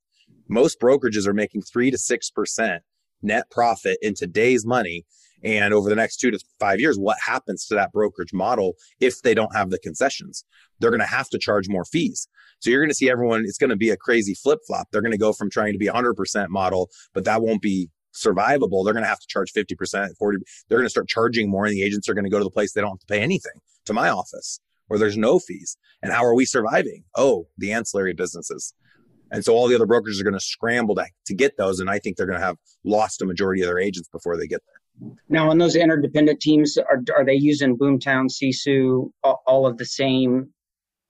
[0.48, 2.78] Most brokerages are making three to 6%
[3.22, 5.04] net profit in today's money
[5.42, 9.22] and over the next two to five years, what happens to that brokerage model if
[9.22, 10.44] they don't have the concessions?
[10.78, 12.28] They're going to have to charge more fees.
[12.60, 14.88] So you're going to see everyone, it's going to be a crazy flip flop.
[14.90, 18.84] They're going to go from trying to be 100% model, but that won't be survivable.
[18.84, 21.74] They're going to have to charge 50%, 40 They're going to start charging more, and
[21.74, 23.60] the agents are going to go to the place they don't have to pay anything
[23.84, 25.76] to my office where there's no fees.
[26.02, 27.04] And how are we surviving?
[27.16, 28.72] Oh, the ancillary businesses.
[29.30, 31.80] And so all the other brokers are going to scramble to, to get those.
[31.80, 34.46] And I think they're going to have lost a majority of their agents before they
[34.46, 34.80] get there.
[35.28, 39.84] Now, on those interdependent teams, are, are they using Boomtown, Sisu, all, all of the
[39.84, 40.48] same,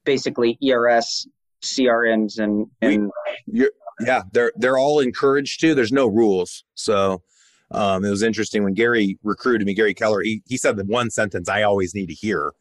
[0.04, 1.28] basically ERS,
[1.62, 3.10] CRMs, and, and
[3.46, 3.68] we,
[4.00, 5.74] yeah, they're they're all encouraged to.
[5.74, 7.22] There's no rules, so
[7.70, 9.74] um, it was interesting when Gary recruited me.
[9.74, 12.52] Gary Keller, he he said the one sentence I always need to hear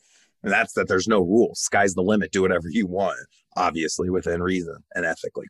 [0.43, 1.59] And that's that there's no rules.
[1.59, 2.31] Sky's the limit.
[2.31, 3.17] Do whatever you want,
[3.57, 5.47] obviously within reason and ethically.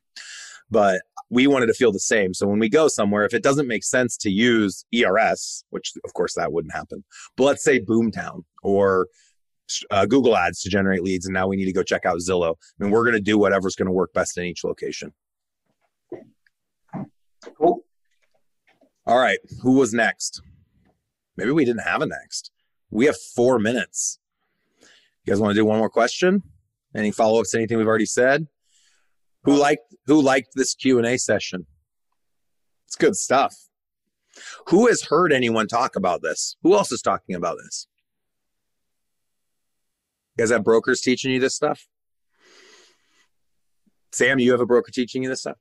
[0.72, 2.34] But we wanted to feel the same.
[2.34, 6.14] So when we go somewhere, if it doesn't make sense to use ERS, which of
[6.14, 7.04] course that wouldn't happen,
[7.36, 9.08] but let's say Boomtown or
[9.92, 12.56] uh, Google Ads to generate leads, and now we need to go check out Zillow.
[12.80, 15.14] I mean, we're going to do whatever's going to work best in each location.
[17.58, 17.84] Cool.
[19.08, 20.42] All right, who was next?
[21.38, 22.52] Maybe we didn't have a next.
[22.90, 24.20] We have four minutes.
[24.82, 26.44] You guys want to do one more question?
[26.96, 28.48] Any follow ups to anything we've already said?
[29.46, 31.66] Who liked who liked this Q and A session?
[32.88, 33.56] It's good stuff.
[34.68, 36.58] Who has heard anyone talk about this?
[36.64, 37.88] Who else is talking about this?
[40.36, 41.88] You guys have brokers teaching you this stuff?
[44.12, 45.58] Sam, you have a broker teaching you this stuff?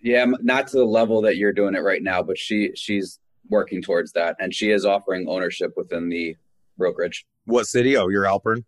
[0.00, 3.18] Yeah, not to the level that you're doing it right now, but she she's
[3.50, 6.36] working towards that, and she is offering ownership within the
[6.76, 7.26] brokerage.
[7.46, 7.96] What city?
[7.96, 8.64] Oh, you're Alpern,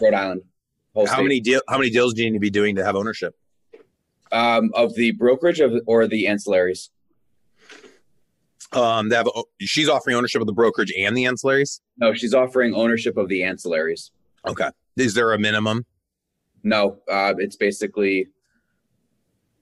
[0.00, 0.42] Rhode Island.
[0.96, 1.22] How state.
[1.22, 1.60] many deal?
[1.68, 3.34] How many deals do you need to be doing to have ownership?
[4.34, 6.90] Um, of the brokerage of or the ancillaries.
[8.72, 9.28] Um, they have.
[9.60, 11.80] She's offering ownership of the brokerage and the ancillaries.
[11.98, 14.10] No, she's offering ownership of the ancillaries.
[14.46, 14.68] Okay.
[14.96, 15.86] Is there a minimum?
[16.62, 18.28] No, uh, it's basically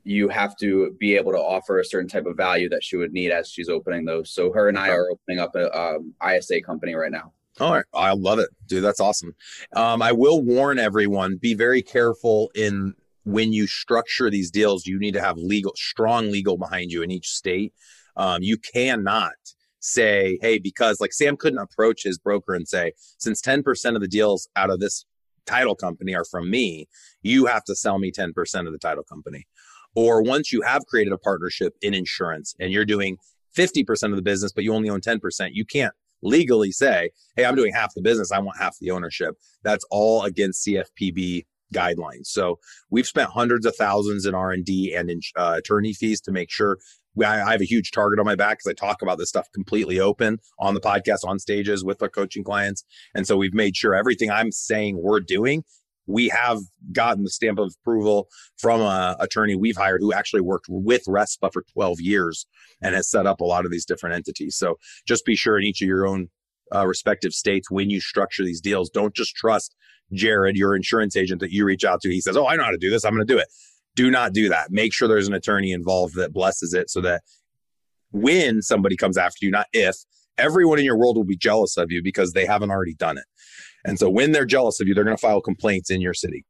[0.05, 3.13] you have to be able to offer a certain type of value that she would
[3.13, 4.31] need as she's opening those.
[4.31, 7.33] So her and I are opening up a um, ISA company right now.
[7.61, 8.83] All right, I love it, dude.
[8.83, 9.35] That's awesome.
[9.75, 12.95] Um, I will warn everyone: be very careful in
[13.25, 14.87] when you structure these deals.
[14.87, 17.73] You need to have legal, strong legal behind you in each state.
[18.17, 19.33] Um, you cannot
[19.81, 24.03] say, "Hey," because like Sam couldn't approach his broker and say, "Since ten percent of
[24.03, 25.05] the deals out of this
[25.47, 26.89] title company are from me,
[27.23, 29.47] you have to sell me ten percent of the title company."
[29.95, 33.19] Or once you have created a partnership in insurance and you're doing
[33.55, 35.93] 50% of the business, but you only own 10%, you can't
[36.23, 38.33] legally say, hey, I'm doing half the business.
[38.33, 39.37] I want half the ownership.
[39.63, 42.27] That's all against CFPB guidelines.
[42.27, 42.59] So
[42.91, 46.79] we've spent hundreds of thousands in R&D and in uh, attorney fees to make sure
[47.23, 50.01] I, have a huge target on my back because I talk about this stuff completely
[50.01, 52.85] open on the podcast, on stages with our coaching clients.
[53.15, 55.65] And so we've made sure everything I'm saying we're doing
[56.07, 56.59] we have
[56.93, 61.53] gotten the stamp of approval from a attorney we've hired who actually worked with RESPA
[61.53, 62.47] for 12 years
[62.81, 64.57] and has set up a lot of these different entities.
[64.57, 66.29] So just be sure in each of your own
[66.75, 69.75] uh, respective states when you structure these deals, don't just trust
[70.13, 72.11] Jared, your insurance agent that you reach out to.
[72.11, 73.05] He says, "Oh, I know how to do this.
[73.05, 73.49] I'm going to do it."
[73.95, 74.71] Do not do that.
[74.71, 77.23] Make sure there's an attorney involved that blesses it so that
[78.11, 79.97] when somebody comes after you, not if,
[80.39, 83.25] everyone in your world will be jealous of you because they haven't already done it.
[83.85, 86.45] And so when they're jealous of you, they're going to file complaints in your city.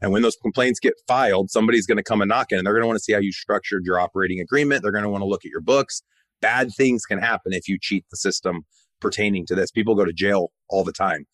[0.00, 2.74] And when those complaints get filed, somebody's going to come and knock in and they're
[2.74, 4.82] going to want to see how you structured your operating agreement.
[4.82, 6.02] They're going to want to look at your books.
[6.42, 8.64] Bad things can happen if you cheat the system
[9.00, 9.70] pertaining to this.
[9.70, 11.26] People go to jail all the time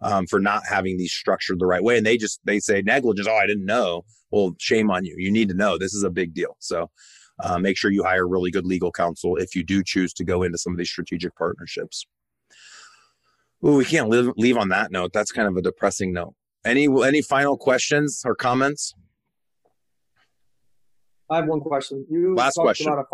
[0.00, 1.96] um, for not having these structured the right way.
[1.96, 3.28] And they just, they say negligence.
[3.28, 4.02] Oh, I didn't know.
[4.30, 5.14] Well, shame on you.
[5.18, 6.56] You need to know this is a big deal.
[6.60, 6.90] So
[7.42, 10.42] uh, make sure you hire really good legal counsel if you do choose to go
[10.42, 12.06] into some of these strategic partnerships.
[13.64, 15.12] Ooh, we can't live, leave on that note.
[15.12, 16.34] That's kind of a depressing note.
[16.64, 18.94] Any any final questions or comments?
[21.30, 22.06] I have one question.
[22.10, 22.88] You Last question.
[22.88, 23.04] about a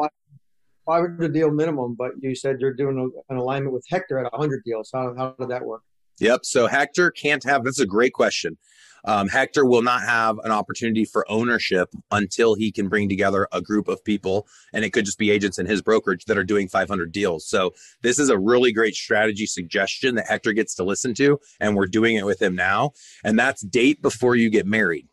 [0.87, 4.63] 500 deal minimum, but you said you're doing a, an alignment with Hector at 100
[4.65, 4.91] deals.
[4.93, 5.83] How, how did that work?
[6.19, 6.45] Yep.
[6.45, 7.65] So Hector can't have.
[7.65, 8.57] That's a great question.
[9.05, 13.63] Um, Hector will not have an opportunity for ownership until he can bring together a
[13.63, 16.69] group of people, and it could just be agents in his brokerage that are doing
[16.69, 17.47] 500 deals.
[17.47, 17.73] So
[18.03, 21.87] this is a really great strategy suggestion that Hector gets to listen to, and we're
[21.87, 22.93] doing it with him now.
[23.23, 25.07] And that's date before you get married.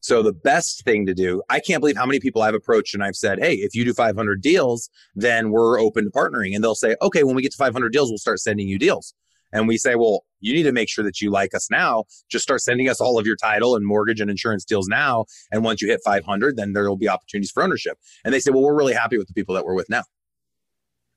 [0.00, 3.02] So the best thing to do, I can't believe how many people I've approached and
[3.02, 6.74] I've said, "Hey, if you do 500 deals, then we're open to partnering." And they'll
[6.74, 9.14] say, "Okay, when we get to 500 deals, we'll start sending you deals."
[9.52, 12.04] And we say, well, you need to make sure that you like us now.
[12.30, 15.26] Just start sending us all of your title and mortgage and insurance deals now.
[15.50, 17.98] And once you hit 500, then there will be opportunities for ownership.
[18.24, 20.04] And they say, well, we're really happy with the people that we're with now.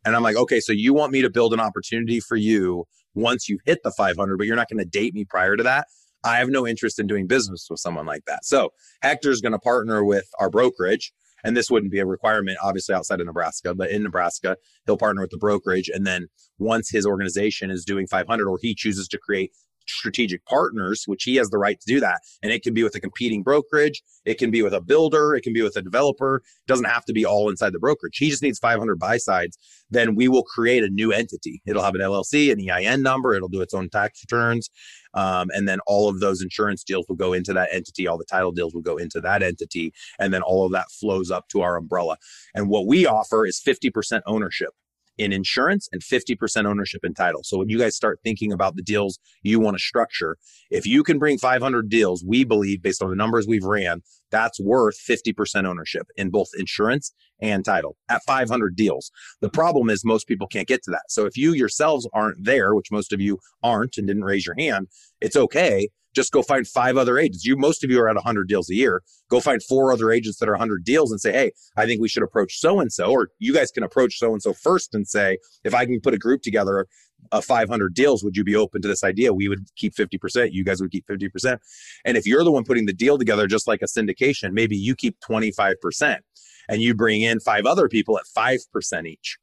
[0.06, 3.48] And I'm like, okay, so you want me to build an opportunity for you once
[3.48, 5.88] you hit the 500, but you're not going to date me prior to that.
[6.24, 8.46] I have no interest in doing business with someone like that.
[8.46, 8.72] So
[9.02, 11.14] Hector's going to partner with our brokerage
[11.44, 15.22] and this wouldn't be a requirement, obviously, outside of Nebraska, but in Nebraska, he'll partner
[15.22, 15.90] with the brokerage.
[15.90, 19.52] And then once his organization is doing 500 or he chooses to create
[19.88, 22.22] strategic partners, which he has the right to do that.
[22.42, 25.42] And it can be with a competing brokerage, it can be with a builder, it
[25.42, 26.38] can be with a developer.
[26.38, 28.18] It doesn't have to be all inside the brokerage.
[28.18, 29.58] He just needs 500 buy sides.
[29.90, 31.62] Then we will create a new entity.
[31.66, 34.70] It'll have an LLC, an EIN number, it'll do its own tax returns.
[35.14, 38.08] Um, and then all of those insurance deals will go into that entity.
[38.08, 39.94] All the title deals will go into that entity.
[40.20, 42.18] And then all of that flows up to our umbrella.
[42.56, 44.70] And what we offer is 50% ownership
[45.18, 47.42] in insurance and 50% ownership in title.
[47.44, 50.38] So when you guys start thinking about the deals you want to structure,
[50.70, 54.02] if you can bring 500 deals, we believe based on the numbers we've ran,
[54.32, 59.12] that's worth 50% ownership in both insurance and title at 500 deals.
[59.42, 61.04] The problem is most people can't get to that.
[61.10, 64.56] So if you yourselves aren't there, which most of you aren't and didn't raise your
[64.58, 64.88] hand,
[65.22, 67.46] it's okay just go find five other agents.
[67.46, 69.04] You most of you are at 100 deals a year.
[69.30, 72.08] Go find four other agents that are 100 deals and say, "Hey, I think we
[72.08, 75.08] should approach so and so." Or you guys can approach so and so first and
[75.08, 76.88] say, "If I can put a group together
[77.32, 79.34] of 500 deals, would you be open to this idea?
[79.34, 81.62] We would keep 50%, you guys would keep 50%."
[82.06, 84.96] And if you're the one putting the deal together just like a syndication, maybe you
[84.96, 86.22] keep 25%
[86.70, 89.38] and you bring in five other people at 5% each.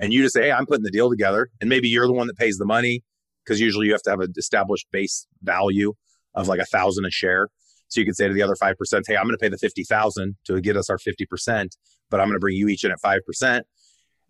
[0.00, 2.26] And you just say, "Hey, I'm putting the deal together." And maybe you're the one
[2.26, 3.04] that pays the money
[3.44, 5.94] because usually you have to have an established base value
[6.34, 7.48] of like a thousand a share.
[7.88, 9.58] So you could say to the other five percent, "Hey, I'm going to pay the
[9.58, 11.76] fifty thousand to get us our fifty percent,
[12.10, 13.66] but I'm going to bring you each in at five percent."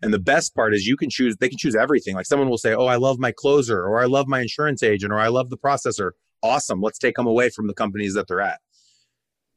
[0.01, 1.37] And the best part is you can choose.
[1.37, 2.15] They can choose everything.
[2.15, 5.11] Like someone will say, "Oh, I love my closer," or "I love my insurance agent,"
[5.11, 6.11] or "I love the processor."
[6.43, 6.81] Awesome.
[6.81, 8.59] Let's take them away from the companies that they're at.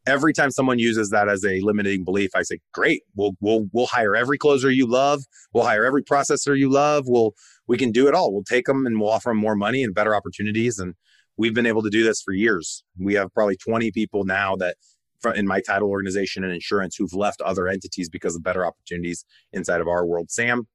[0.06, 3.02] Every time someone uses that as a limiting belief, I say, "Great.
[3.14, 5.22] We'll we'll we'll hire every closer you love.
[5.52, 7.04] We'll hire every processor you love.
[7.06, 7.34] We'll
[7.68, 8.32] we can do it all.
[8.32, 10.94] We'll take them and we'll offer them more money and better opportunities and."
[11.38, 12.82] we've been able to do this for years.
[12.98, 14.76] We have probably 20 people now that
[15.34, 19.80] in my title organization and insurance who've left other entities because of better opportunities inside
[19.80, 20.30] of our world.
[20.30, 20.66] Sam?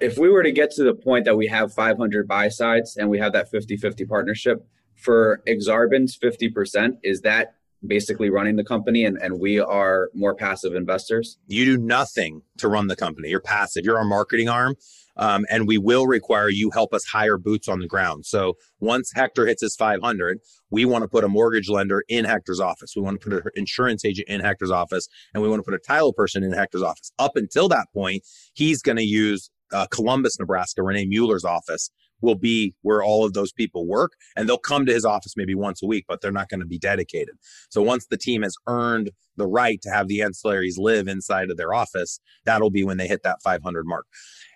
[0.00, 3.08] If we were to get to the point that we have 500 buy sides and
[3.08, 7.54] we have that 50 50 partnership, for Aksarben's 50%, is that
[7.86, 11.38] basically running the company and, and we are more passive investors?
[11.46, 13.28] You do nothing to run the company.
[13.28, 13.84] You're passive.
[13.84, 14.76] You're our marketing arm.
[15.16, 18.24] Um, and we will require you help us hire boots on the ground.
[18.24, 20.38] So once Hector hits his 500,
[20.70, 22.94] we want to put a mortgage lender in Hector's office.
[22.96, 25.74] We want to put an insurance agent in Hector's office, and we want to put
[25.74, 27.12] a title person in Hector's office.
[27.18, 28.22] Up until that point,
[28.54, 31.90] he's going to use uh, Columbus, Nebraska, Renee Mueller's office
[32.22, 35.54] will be where all of those people work and they'll come to his office maybe
[35.54, 37.34] once a week but they're not going to be dedicated
[37.68, 41.56] so once the team has earned the right to have the ancillaries live inside of
[41.56, 44.06] their office that'll be when they hit that 500 mark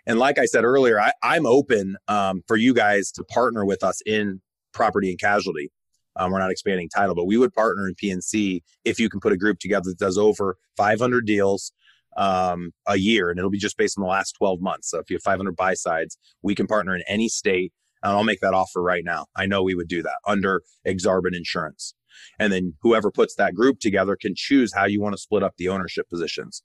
[0.07, 3.83] and like I said earlier, I, am open um, for you guys to partner with
[3.83, 4.41] us in
[4.73, 5.73] property and casualty.
[6.15, 9.33] Um, we're not expanding title, but we would partner in P&C if you can put
[9.33, 11.73] a group together that does over 500 deals
[12.17, 14.91] um, a year, and it'll be just based on the last 12 months.
[14.91, 18.25] So if you have 500 buy sides, we can partner in any state, and I'll
[18.25, 19.27] make that offer right now.
[19.37, 21.95] I know we would do that under Aksarben Insurance,
[22.39, 25.55] and then whoever puts that group together can choose how you want to split up
[25.57, 26.63] the ownership positions,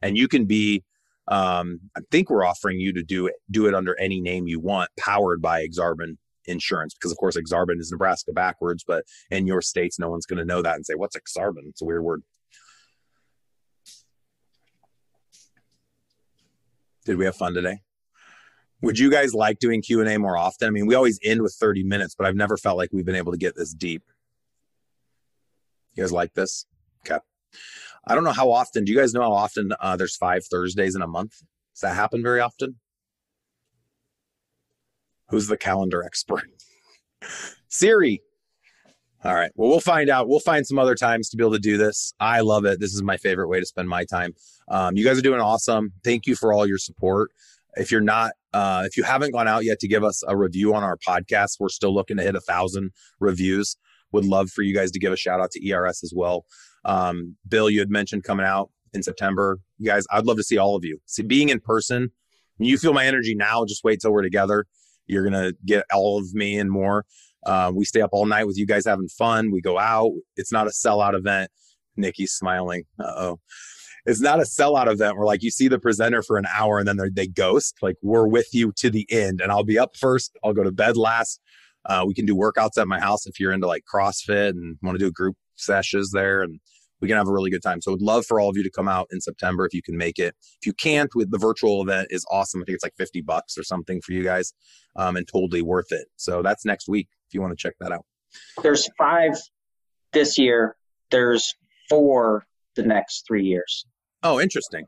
[0.00, 0.84] and you can be
[1.28, 4.60] um, I think we're offering you to do it do it under any name you
[4.60, 9.62] want, powered by Aksarben Insurance, because of course Aksarben is Nebraska backwards, but in your
[9.62, 12.22] states, no one's going to know that and say, "What's Aksarben?" It's a weird word.
[17.04, 17.80] Did we have fun today?
[18.80, 20.66] Would you guys like doing Q and A more often?
[20.66, 23.16] I mean, we always end with thirty minutes, but I've never felt like we've been
[23.16, 24.02] able to get this deep.
[25.94, 26.66] You guys like this?
[27.06, 27.18] Okay.
[28.06, 28.84] I don't know how often.
[28.84, 31.38] Do you guys know how often uh, there's five Thursdays in a month?
[31.74, 32.76] Does that happen very often?
[35.28, 36.44] Who's the calendar expert?
[37.68, 38.22] Siri.
[39.24, 39.52] All right.
[39.54, 40.28] Well, we'll find out.
[40.28, 42.12] We'll find some other times to be able to do this.
[42.18, 42.80] I love it.
[42.80, 44.32] This is my favorite way to spend my time.
[44.68, 45.92] Um, you guys are doing awesome.
[46.02, 47.30] Thank you for all your support.
[47.74, 50.74] If you're not, uh, if you haven't gone out yet to give us a review
[50.74, 53.76] on our podcast, we're still looking to hit a thousand reviews.
[54.10, 56.44] Would love for you guys to give a shout out to ERS as well.
[56.84, 59.60] Um, Bill, you had mentioned coming out in September.
[59.78, 60.98] You guys, I'd love to see all of you.
[61.06, 62.10] See, being in person,
[62.58, 63.64] you feel my energy now.
[63.64, 64.66] Just wait till we're together.
[65.06, 67.04] You're gonna get all of me and more.
[67.44, 69.50] Uh, we stay up all night with you guys having fun.
[69.50, 70.12] We go out.
[70.36, 71.50] It's not a sellout event.
[71.96, 72.84] Nikki's smiling.
[72.98, 73.40] Uh oh.
[74.04, 76.88] It's not a sellout event where like you see the presenter for an hour and
[76.88, 77.76] then they ghost.
[77.82, 80.36] Like we're with you to the end, and I'll be up first.
[80.42, 81.40] I'll go to bed last.
[81.84, 84.98] Uh, we can do workouts at my house if you're into like CrossFit and want
[84.98, 86.60] to do group sessions there and
[87.00, 87.82] we can have a really good time.
[87.82, 89.82] So I would love for all of you to come out in September if you
[89.82, 90.36] can make it.
[90.60, 92.62] If you can't, with the virtual event is awesome.
[92.62, 94.54] I think it's like 50 bucks or something for you guys
[94.94, 96.06] um, and totally worth it.
[96.16, 98.04] So that's next week if you want to check that out.
[98.62, 99.32] There's five
[100.12, 100.76] this year.
[101.10, 101.54] There's
[101.88, 102.44] four
[102.76, 103.86] the next three years.
[104.22, 104.84] Oh, interesting.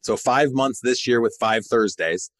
[0.00, 2.30] So five months this year with five Thursdays.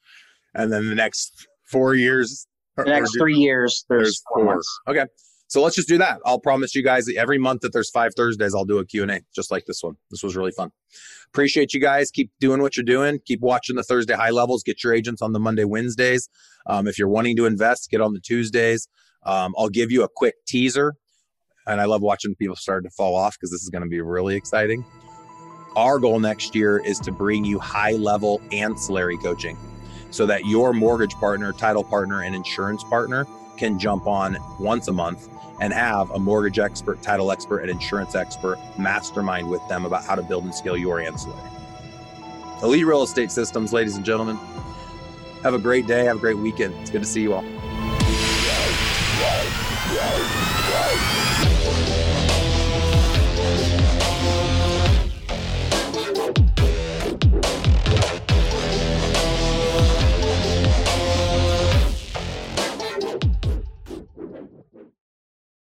[0.55, 2.47] And then the next four years.
[2.78, 4.45] The next three years, there's, there's four.
[4.45, 4.95] four.
[4.95, 5.05] Okay.
[5.49, 6.18] So let's just do that.
[6.24, 9.20] I'll promise you guys that every month that there's five Thursdays, I'll do a Q&A
[9.34, 9.97] just like this one.
[10.11, 10.72] This was really fun.
[11.28, 12.11] Appreciate you guys.
[12.11, 13.20] Keep doing what you're doing.
[13.26, 14.62] Keep watching the Thursday high levels.
[14.62, 16.28] Get your agents on the Monday, Wednesdays.
[16.66, 18.89] Um, if you're wanting to invest, get on the Tuesdays.
[19.26, 20.94] Um, I'll give you a quick teaser.
[21.66, 24.00] And I love watching people start to fall off because this is going to be
[24.00, 24.84] really exciting.
[25.74, 29.58] Our goal next year is to bring you high level ancillary coaching
[30.10, 34.92] so that your mortgage partner, title partner, and insurance partner can jump on once a
[34.92, 35.28] month
[35.60, 40.14] and have a mortgage expert, title expert, and insurance expert mastermind with them about how
[40.14, 41.40] to build and scale your ancillary.
[42.62, 44.38] Elite Real Estate Systems, ladies and gentlemen.
[45.42, 46.04] Have a great day.
[46.04, 46.74] Have a great weekend.
[46.80, 47.44] It's good to see you all.
[49.18, 49.48] Whoa!
[49.94, 50.24] Whoa!
[50.70, 51.15] Whoa!